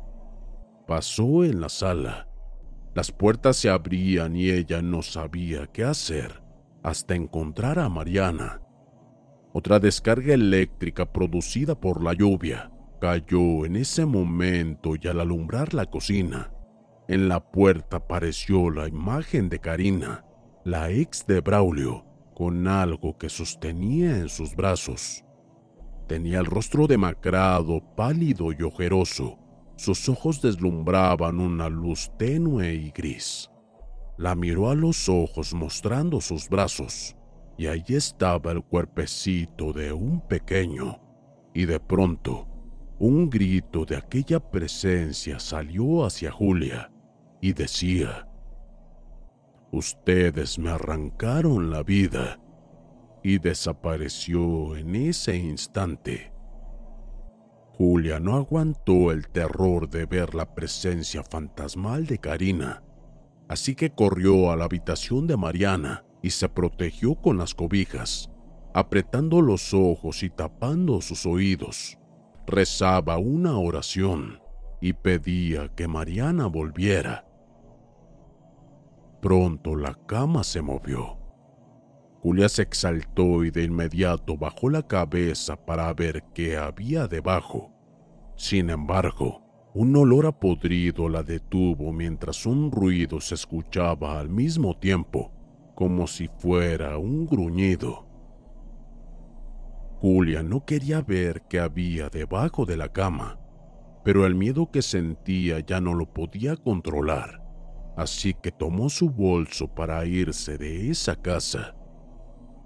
Pasó 0.87 1.43
en 1.43 1.61
la 1.61 1.71
sala. 1.71 2.29
Las 2.95 3.11
puertas 3.11 3.57
se 3.57 3.69
abrían 3.69 4.37
y 4.37 4.51
ella 4.51 4.81
no 4.81 5.03
sabía 5.03 5.67
qué 5.67 5.83
hacer 5.83 6.41
hasta 6.85 7.17
encontrar 7.17 7.81
a 7.81 7.89
Mariana. 7.89 8.63
Otra 9.53 9.81
descarga 9.81 10.35
eléctrica 10.35 11.13
producida 11.13 11.75
por 11.75 12.03
la 12.03 12.13
lluvia 12.13 12.71
cayó 13.01 13.65
en 13.65 13.77
ese 13.77 14.07
momento 14.07 14.95
y 15.01 15.09
al 15.09 15.21
alumbrar 15.21 15.75
la 15.75 15.87
cocina, 15.87 16.53
en 17.09 17.29
la 17.29 17.41
puerta 17.51 17.97
apareció 17.97 18.71
la 18.71 18.87
imagen 18.87 19.49
de 19.49 19.59
Karina, 19.59 20.25
la 20.65 20.91
ex 20.91 21.27
de 21.27 21.41
Braulio, 21.41 22.05
con 22.35 22.69
algo 22.69 23.19
que 23.19 23.29
sostenía 23.29 24.17
en 24.19 24.29
sus 24.29 24.55
brazos. 24.55 25.25
Tenía 26.07 26.39
el 26.39 26.47
rostro 26.47 26.87
demacrado, 26.87 27.83
pálido 27.97 28.53
y 28.53 28.63
ojeroso. 28.63 29.39
Sus 29.77 30.09
ojos 30.09 30.41
deslumbraban 30.41 31.41
una 31.41 31.69
luz 31.69 32.13
tenue 32.17 32.75
y 32.75 32.91
gris. 32.93 33.51
La 34.17 34.37
miró 34.37 34.71
a 34.71 34.75
los 34.75 35.09
ojos 35.09 35.55
mostrando 35.55 36.21
sus 36.21 36.49
brazos, 36.49 37.17
y 37.61 37.67
ahí 37.67 37.85
estaba 37.89 38.53
el 38.53 38.63
cuerpecito 38.63 39.75
de 39.75 39.93
un 39.93 40.23
pequeño. 40.23 40.99
Y 41.53 41.67
de 41.67 41.79
pronto, 41.79 42.49
un 42.99 43.29
grito 43.29 43.85
de 43.85 43.99
aquella 43.99 44.41
presencia 44.41 45.39
salió 45.39 46.07
hacia 46.07 46.33
Julia 46.33 46.91
y 47.39 47.53
decía, 47.53 48.27
Ustedes 49.73 50.59
me 50.59 50.71
arrancaron 50.71 51.71
la 51.71 51.83
vida 51.83 52.41
y 53.23 53.39
desapareció 53.39 54.75
en 54.75 54.97
ese 54.97 55.37
instante. 55.37 56.33
Julia 57.77 58.21
no 58.21 58.37
aguantó 58.37 59.13
el 59.13 59.29
terror 59.29 59.91
de 59.91 60.07
ver 60.07 60.35
la 60.35 60.55
presencia 60.55 61.23
fantasmal 61.23 62.07
de 62.07 62.17
Karina 62.17 62.83
así 63.51 63.75
que 63.75 63.91
corrió 63.91 64.53
a 64.53 64.57
la 64.57 64.67
habitación 64.67 65.27
de 65.27 65.37
Mariana 65.37 66.05
y 66.23 66.31
se 66.31 66.49
protegió 66.49 67.15
con 67.15 67.39
las 67.39 67.55
cobijas, 67.55 68.31
apretando 68.75 69.41
los 69.41 69.75
ojos 69.75 70.23
y 70.23 70.31
tapando 70.31 71.01
sus 71.01 71.27
oídos. 71.27 71.99
Rezaba 72.47 73.19
una 73.19 73.59
oración 73.59 74.41
y 74.81 74.93
pedía 74.93 75.69
que 75.69 75.87
Mariana 75.89 76.47
volviera. 76.47 77.27
Pronto 79.21 79.77
la 79.77 79.95
cama 80.07 80.45
se 80.45 80.63
movió. 80.63 81.19
Julia 82.23 82.49
se 82.49 82.63
exaltó 82.63 83.45
y 83.45 83.51
de 83.51 83.65
inmediato 83.65 84.37
bajó 84.37 84.69
la 84.69 84.83
cabeza 84.83 85.57
para 85.57 85.93
ver 85.95 86.25
qué 86.35 86.57
había 86.57 87.07
debajo. 87.07 87.73
Sin 88.37 88.71
embargo, 88.71 89.43
un 89.73 89.95
olor 89.97 90.27
a 90.27 90.33
podrido 90.33 91.09
la 91.09 91.23
detuvo 91.23 91.93
mientras 91.93 92.45
un 92.45 92.73
ruido 92.73 93.21
se 93.21 93.35
escuchaba 93.35 94.19
al 94.19 94.29
mismo 94.29 94.77
tiempo, 94.77 95.31
como 95.81 96.07
si 96.07 96.29
fuera 96.29 96.99
un 96.99 97.25
gruñido. 97.25 98.07
Julia 99.99 100.43
no 100.43 100.67
quería 100.67 101.01
ver 101.01 101.45
qué 101.49 101.59
había 101.59 102.11
debajo 102.11 102.67
de 102.67 102.77
la 102.77 102.93
cama, 102.93 103.41
pero 104.05 104.27
el 104.27 104.35
miedo 104.35 104.71
que 104.71 104.83
sentía 104.83 105.61
ya 105.61 105.81
no 105.81 105.95
lo 105.95 106.13
podía 106.13 106.55
controlar, 106.59 107.43
así 107.97 108.35
que 108.35 108.53
tomó 108.53 108.91
su 108.91 109.09
bolso 109.09 109.69
para 109.69 110.05
irse 110.05 110.59
de 110.59 110.91
esa 110.91 111.17
casa. 111.17 111.75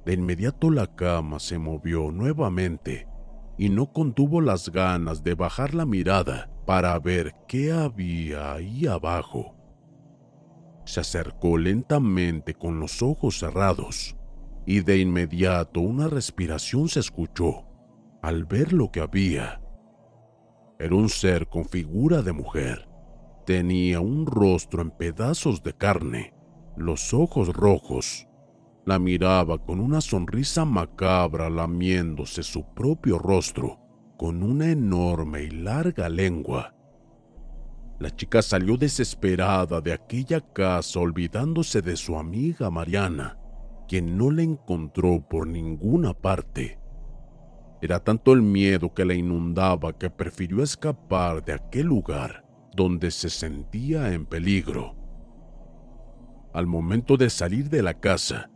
De 0.04 0.14
inmediato 0.14 0.72
la 0.72 0.92
cama 0.96 1.38
se 1.38 1.56
movió 1.56 2.10
nuevamente 2.10 3.06
y 3.56 3.68
no 3.68 3.92
contuvo 3.92 4.40
las 4.40 4.70
ganas 4.70 5.22
de 5.22 5.36
bajar 5.36 5.72
la 5.72 5.86
mirada 5.86 6.50
para 6.66 6.98
ver 6.98 7.32
qué 7.46 7.70
había 7.70 8.54
ahí 8.54 8.88
abajo. 8.88 9.54
Se 10.84 11.00
acercó 11.00 11.58
lentamente 11.58 12.54
con 12.54 12.80
los 12.80 13.02
ojos 13.02 13.38
cerrados 13.38 14.16
y 14.66 14.80
de 14.80 14.98
inmediato 14.98 15.80
una 15.80 16.08
respiración 16.08 16.88
se 16.88 17.00
escuchó 17.00 17.64
al 18.22 18.44
ver 18.44 18.72
lo 18.72 18.90
que 18.90 19.00
había. 19.00 19.60
Era 20.78 20.94
un 20.94 21.08
ser 21.08 21.48
con 21.48 21.66
figura 21.66 22.22
de 22.22 22.32
mujer. 22.32 22.88
Tenía 23.46 24.00
un 24.00 24.26
rostro 24.26 24.82
en 24.82 24.90
pedazos 24.90 25.62
de 25.62 25.74
carne, 25.74 26.34
los 26.76 27.12
ojos 27.12 27.52
rojos. 27.52 28.26
La 28.86 28.98
miraba 28.98 29.58
con 29.58 29.80
una 29.80 30.00
sonrisa 30.00 30.64
macabra 30.64 31.50
lamiéndose 31.50 32.42
su 32.42 32.64
propio 32.74 33.18
rostro 33.18 33.84
con 34.16 34.42
una 34.42 34.70
enorme 34.70 35.42
y 35.42 35.50
larga 35.50 36.08
lengua. 36.08 36.74
La 37.98 38.10
chica 38.10 38.42
salió 38.42 38.76
desesperada 38.76 39.80
de 39.80 39.92
aquella 39.92 40.40
casa 40.40 40.98
olvidándose 40.98 41.80
de 41.80 41.96
su 41.96 42.16
amiga 42.18 42.68
Mariana, 42.70 43.38
quien 43.86 44.18
no 44.18 44.30
la 44.30 44.42
encontró 44.42 45.26
por 45.28 45.46
ninguna 45.46 46.12
parte. 46.12 46.80
Era 47.80 48.00
tanto 48.00 48.32
el 48.32 48.42
miedo 48.42 48.92
que 48.94 49.04
la 49.04 49.14
inundaba 49.14 49.92
que 49.92 50.10
prefirió 50.10 50.62
escapar 50.62 51.44
de 51.44 51.52
aquel 51.52 51.86
lugar 51.86 52.44
donde 52.74 53.10
se 53.10 53.30
sentía 53.30 54.12
en 54.12 54.26
peligro. 54.26 54.96
Al 56.52 56.66
momento 56.66 57.16
de 57.16 57.30
salir 57.30 57.68
de 57.68 57.82
la 57.82 57.94
casa, 57.94 58.50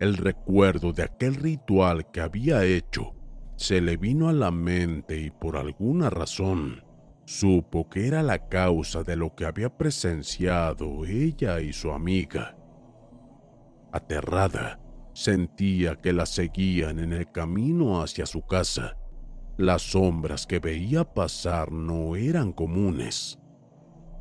el 0.00 0.16
recuerdo 0.16 0.92
de 0.92 1.02
aquel 1.02 1.34
ritual 1.34 2.10
que 2.10 2.20
había 2.20 2.64
hecho 2.64 3.14
se 3.56 3.80
le 3.80 3.96
vino 3.96 4.28
a 4.28 4.32
la 4.32 4.50
mente 4.50 5.20
y 5.20 5.30
por 5.30 5.56
alguna 5.56 6.08
razón 6.08 6.87
supo 7.28 7.90
que 7.90 8.06
era 8.06 8.22
la 8.22 8.48
causa 8.48 9.02
de 9.02 9.14
lo 9.14 9.34
que 9.34 9.44
había 9.44 9.68
presenciado 9.68 11.04
ella 11.04 11.60
y 11.60 11.74
su 11.74 11.92
amiga. 11.92 12.56
Aterrada, 13.92 14.80
sentía 15.12 15.96
que 15.96 16.14
la 16.14 16.24
seguían 16.24 16.98
en 16.98 17.12
el 17.12 17.30
camino 17.30 18.00
hacia 18.00 18.24
su 18.24 18.40
casa. 18.46 18.96
Las 19.58 19.82
sombras 19.82 20.46
que 20.46 20.58
veía 20.58 21.04
pasar 21.04 21.70
no 21.70 22.16
eran 22.16 22.50
comunes. 22.50 23.38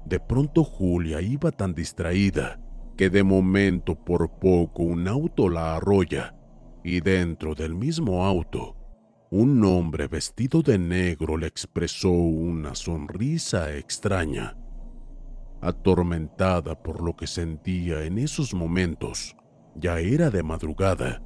De 0.03 0.19
pronto 0.19 0.65
Julia 0.65 1.21
iba 1.21 1.51
tan 1.51 1.73
distraída 1.73 2.59
que 2.97 3.09
de 3.09 3.23
momento 3.23 3.95
por 3.95 4.37
poco 4.37 4.83
un 4.83 5.07
auto 5.07 5.47
la 5.47 5.77
arrolla 5.77 6.35
y 6.83 6.99
dentro 6.99 7.55
del 7.55 7.73
mismo 7.73 8.25
auto 8.25 8.75
un 9.29 9.61
hombre 9.65 10.07
vestido 10.07 10.61
de 10.61 10.77
negro 10.77 11.35
le 11.35 11.47
expresó 11.47 12.09
una 12.09 12.75
sonrisa 12.75 13.75
extraña. 13.75 14.57
Atormentada 15.61 16.81
por 16.81 17.03
lo 17.03 17.15
que 17.15 17.27
sentía 17.27 18.03
en 18.03 18.19
esos 18.19 18.53
momentos, 18.53 19.35
ya 19.75 19.99
era 19.99 20.29
de 20.29 20.43
madrugada, 20.43 21.21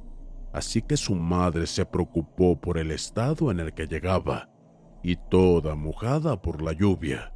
así 0.52 0.82
que 0.82 0.96
su 0.96 1.14
madre 1.14 1.66
se 1.68 1.86
preocupó 1.86 2.60
por 2.60 2.76
el 2.76 2.90
estado 2.90 3.52
en 3.52 3.60
el 3.60 3.72
que 3.72 3.86
llegaba, 3.86 4.50
y 5.04 5.16
toda 5.30 5.76
mojada 5.76 6.42
por 6.42 6.60
la 6.60 6.72
lluvia. 6.72 7.32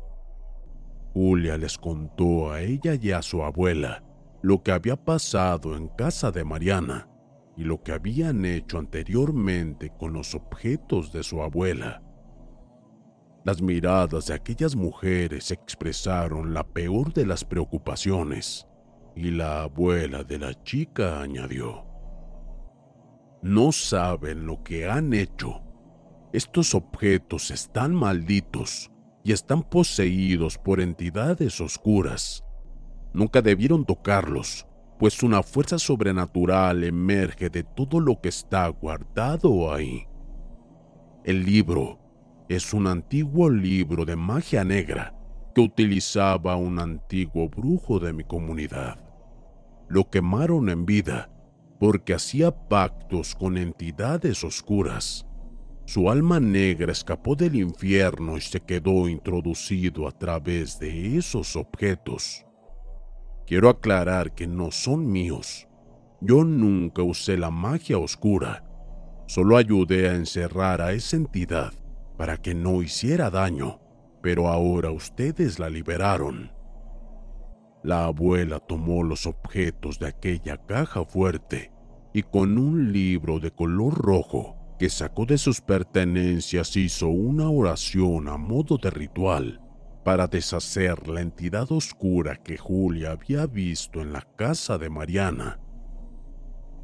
Julia 1.15 1.57
les 1.59 1.79
contó 1.79 2.51
a 2.51 2.61
ella 2.63 2.95
y 3.01 3.13
a 3.13 3.23
su 3.23 3.43
abuela 3.43 4.03
lo 4.43 4.63
que 4.63 4.73
había 4.73 4.97
pasado 4.97 5.77
en 5.77 5.89
casa 5.89 6.31
de 6.33 6.45
Mariana 6.45 7.09
y 7.57 7.65
lo 7.65 7.83
que 7.83 7.93
habían 7.93 8.45
hecho 8.45 8.79
anteriormente 8.79 9.91
con 9.99 10.13
los 10.13 10.35
objetos 10.35 11.13
de 11.13 11.23
su 11.23 11.43
abuela. 11.43 12.03
Las 13.45 13.63
miradas 13.63 14.27
de 14.27 14.35
aquellas 14.35 14.75
mujeres 14.77 15.51
expresaron 15.51 16.53
la 16.53 16.65
peor 16.65 17.13
de 17.13 17.25
las 17.27 17.45
preocupaciones 17.45 18.67
y 19.15 19.31
la 19.31 19.63
abuela 19.63 20.25
de 20.25 20.39
la 20.39 20.63
chica 20.65 21.21
añadió, 21.21 21.87
No 23.41 23.73
saben 23.73 24.47
lo 24.47 24.63
que 24.63 24.89
han 24.89 25.15
hecho. 25.15 25.63
Estos 26.33 26.75
objetos 26.75 27.51
están 27.51 27.95
malditos 27.95 28.91
y 29.25 29.33
están 29.33 29.63
poseídos 29.63 30.59
por 30.59 30.81
entidades 30.81 31.61
oscuras. 31.61 32.45
Nunca 33.15 33.41
debieron 33.41 33.87
tocarlos, 33.87 34.67
pues 34.99 35.23
una 35.23 35.43
fuerza 35.43 35.79
sobrenatural 35.79 36.85
emerge 36.85 37.51
de 37.51 37.65
todo 37.65 38.01
lo 38.01 38.21
que 38.21 38.31
está 38.31 38.69
guardado 38.69 39.73
ahí. 39.73 40.07
El 41.25 41.45
libro 41.45 41.99
es 42.49 42.73
un 42.73 42.87
antiguo 42.87 43.51
libro 43.51 44.05
de 44.05 44.17
magia 44.17 44.65
negra 44.65 45.15
que 45.55 45.61
utilizaba 45.61 46.57
un 46.57 46.79
antiguo 46.79 47.49
brujo 47.49 47.99
de 47.99 48.13
mi 48.13 48.25
comunidad. 48.25 48.99
Lo 49.89 50.09
quemaron 50.09 50.69
en 50.69 50.87
vida 50.87 51.31
porque 51.79 52.15
hacía 52.15 52.51
pactos 52.51 53.35
con 53.35 53.59
entidades 53.59 54.45
oscuras. 54.45 55.27
Su 55.85 56.11
alma 56.11 56.41
negra 56.41 56.91
escapó 56.91 57.37
del 57.37 57.55
infierno 57.55 58.37
y 58.37 58.41
se 58.41 58.61
quedó 58.61 59.09
introducido 59.09 60.09
a 60.09 60.13
través 60.13 60.79
de 60.79 61.17
esos 61.17 61.55
objetos. 61.55 62.45
Quiero 63.47 63.69
aclarar 63.69 64.35
que 64.35 64.49
no 64.49 64.73
son 64.73 65.07
míos. 65.07 65.69
Yo 66.21 66.43
nunca 66.43 67.03
usé 67.03 67.37
la 67.37 67.53
magia 67.53 67.97
oscura. 67.97 68.65
Solo 69.29 69.57
ayudé 69.57 70.09
a 70.09 70.17
encerrar 70.17 70.83
a 70.83 70.93
esa 70.93 71.17
entidad 71.17 71.73
para 72.17 72.39
que 72.39 72.55
no 72.55 72.83
hiciera 72.83 73.31
daño, 73.31 73.79
pero 74.21 74.49
ahora 74.49 74.91
ustedes 74.91 75.61
la 75.61 75.71
liberaron. 75.71 76.51
La 77.85 78.07
abuela 78.07 78.59
tomó 78.59 79.05
los 79.05 79.27
objetos 79.27 80.01
de 80.01 80.09
aquella 80.09 80.57
caja 80.57 81.05
fuerte 81.05 81.71
y 82.13 82.23
con 82.23 82.59
un 82.59 82.93
libro 82.93 83.39
de 83.39 83.53
color 83.53 83.95
rojo 83.95 84.57
que 84.77 84.91
sacó 84.91 85.25
de 85.25 85.39
sus 85.39 85.61
pertenencias 85.61 86.77
hizo 86.77 87.09
una 87.09 87.49
oración 87.49 88.27
a 88.27 88.37
modo 88.37 88.77
de 88.77 88.91
ritual 88.91 89.61
para 90.07 90.29
deshacer 90.29 91.09
la 91.09 91.21
entidad 91.21 91.73
oscura 91.73 92.37
que 92.37 92.57
Julia 92.57 93.11
había 93.11 93.45
visto 93.45 94.01
en 94.01 94.13
la 94.13 94.21
casa 94.37 94.79
de 94.79 94.89
Mariana. 94.89 95.59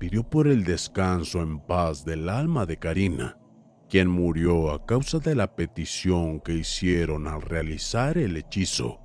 Pidió 0.01 0.29
por 0.29 0.49
el 0.49 0.65
descanso 0.65 1.41
en 1.41 1.61
paz 1.61 2.05
del 2.05 2.29
alma 2.29 2.67
de 2.67 2.79
Karina 2.79 3.39
quien 3.89 4.09
murió 4.09 4.73
a 4.73 4.85
causa 4.85 5.21
de 5.21 5.37
la 5.37 5.55
petición 5.55 6.41
que 6.41 6.55
hicieron 6.55 7.29
al 7.29 7.43
realizar 7.43 8.19
el 8.19 8.37
hechizo. 8.37 8.99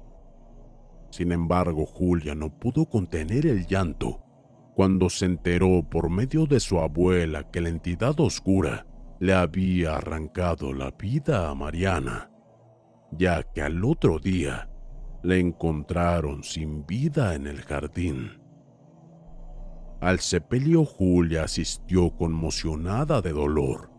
Sin 1.11 1.31
embargo, 1.31 1.85
Julia 1.85 2.33
no 2.33 2.49
pudo 2.49 2.87
contener 2.87 3.45
el 3.45 3.67
llanto 3.67 4.23
cuando 4.73 5.11
se 5.11 5.25
enteró 5.25 5.83
por 5.87 6.09
medio 6.09 6.47
de 6.47 6.59
su 6.59 6.79
abuela 6.79 7.51
que 7.51 7.61
la 7.61 7.69
entidad 7.69 8.19
oscura 8.19 8.87
le 9.19 9.35
había 9.35 9.97
arrancado 9.97 10.73
la 10.73 10.89
vida 10.89 11.51
a 11.51 11.53
Mariana, 11.53 12.31
ya 13.11 13.43
que 13.43 13.61
al 13.61 13.83
otro 13.83 14.19
día 14.19 14.69
la 15.23 15.35
encontraron 15.35 16.43
sin 16.43 16.85
vida 16.85 17.35
en 17.35 17.47
el 17.47 17.61
jardín. 17.61 18.41
Al 19.99 20.19
sepelio 20.19 20.85
Julia 20.85 21.43
asistió 21.43 22.15
conmocionada 22.15 23.21
de 23.21 23.31
dolor 23.31 23.89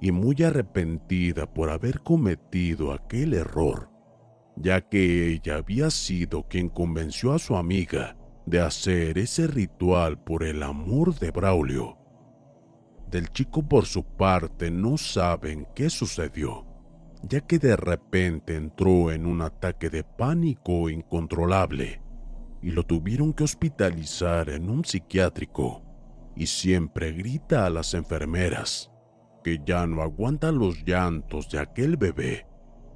y 0.00 0.12
muy 0.12 0.40
arrepentida 0.42 1.52
por 1.52 1.70
haber 1.70 2.00
cometido 2.00 2.92
aquel 2.92 3.34
error, 3.34 3.90
ya 4.56 4.80
que 4.80 5.28
ella 5.32 5.56
había 5.56 5.90
sido 5.90 6.44
quien 6.44 6.68
convenció 6.68 7.32
a 7.32 7.40
su 7.40 7.56
amiga 7.56 8.16
de 8.46 8.60
hacer 8.60 9.18
ese 9.18 9.46
ritual 9.48 10.22
por 10.22 10.44
el 10.44 10.62
amor 10.62 11.18
de 11.18 11.32
Braulio. 11.32 11.98
Del 13.10 13.30
chico 13.30 13.66
por 13.66 13.86
su 13.86 14.04
parte 14.04 14.70
no 14.70 14.96
saben 14.96 15.66
qué 15.74 15.90
sucedió, 15.90 16.67
ya 17.22 17.40
que 17.40 17.58
de 17.58 17.76
repente 17.76 18.56
entró 18.56 19.10
en 19.10 19.26
un 19.26 19.42
ataque 19.42 19.90
de 19.90 20.04
pánico 20.04 20.88
incontrolable 20.88 22.00
y 22.62 22.70
lo 22.70 22.84
tuvieron 22.84 23.32
que 23.32 23.44
hospitalizar 23.44 24.50
en 24.50 24.68
un 24.68 24.84
psiquiátrico 24.84 25.82
y 26.36 26.46
siempre 26.46 27.12
grita 27.12 27.66
a 27.66 27.70
las 27.70 27.94
enfermeras 27.94 28.90
que 29.42 29.60
ya 29.64 29.86
no 29.86 30.02
aguanta 30.02 30.52
los 30.52 30.84
llantos 30.84 31.48
de 31.50 31.60
aquel 31.60 31.96
bebé 31.96 32.46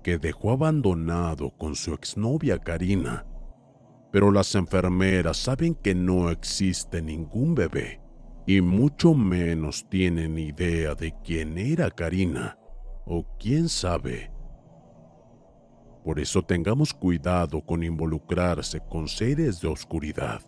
que 0.02 0.18
dejó 0.18 0.52
abandonado 0.52 1.50
con 1.56 1.76
su 1.76 1.94
exnovia 1.94 2.58
Karina. 2.58 3.24
Pero 4.10 4.30
las 4.30 4.54
enfermeras 4.54 5.36
saben 5.36 5.74
que 5.74 5.94
no 5.94 6.30
existe 6.30 7.00
ningún 7.00 7.54
bebé 7.54 8.00
y 8.46 8.60
mucho 8.60 9.14
menos 9.14 9.88
tienen 9.88 10.38
idea 10.38 10.94
de 10.94 11.14
quién 11.24 11.56
era 11.56 11.90
Karina 11.90 12.58
o 13.04 13.26
quién 13.38 13.68
sabe. 13.68 14.30
Por 16.04 16.18
eso 16.18 16.42
tengamos 16.42 16.94
cuidado 16.94 17.60
con 17.60 17.82
involucrarse 17.82 18.80
con 18.80 19.08
seres 19.08 19.60
de 19.60 19.68
oscuridad 19.68 20.40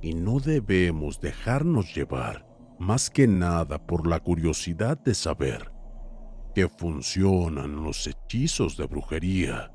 y 0.00 0.14
no 0.14 0.40
debemos 0.40 1.20
dejarnos 1.20 1.94
llevar 1.94 2.46
más 2.78 3.10
que 3.10 3.26
nada 3.26 3.78
por 3.78 4.06
la 4.06 4.20
curiosidad 4.20 4.98
de 4.98 5.14
saber 5.14 5.72
que 6.54 6.68
funcionan 6.68 7.82
los 7.82 8.06
hechizos 8.06 8.76
de 8.76 8.86
brujería 8.86 9.71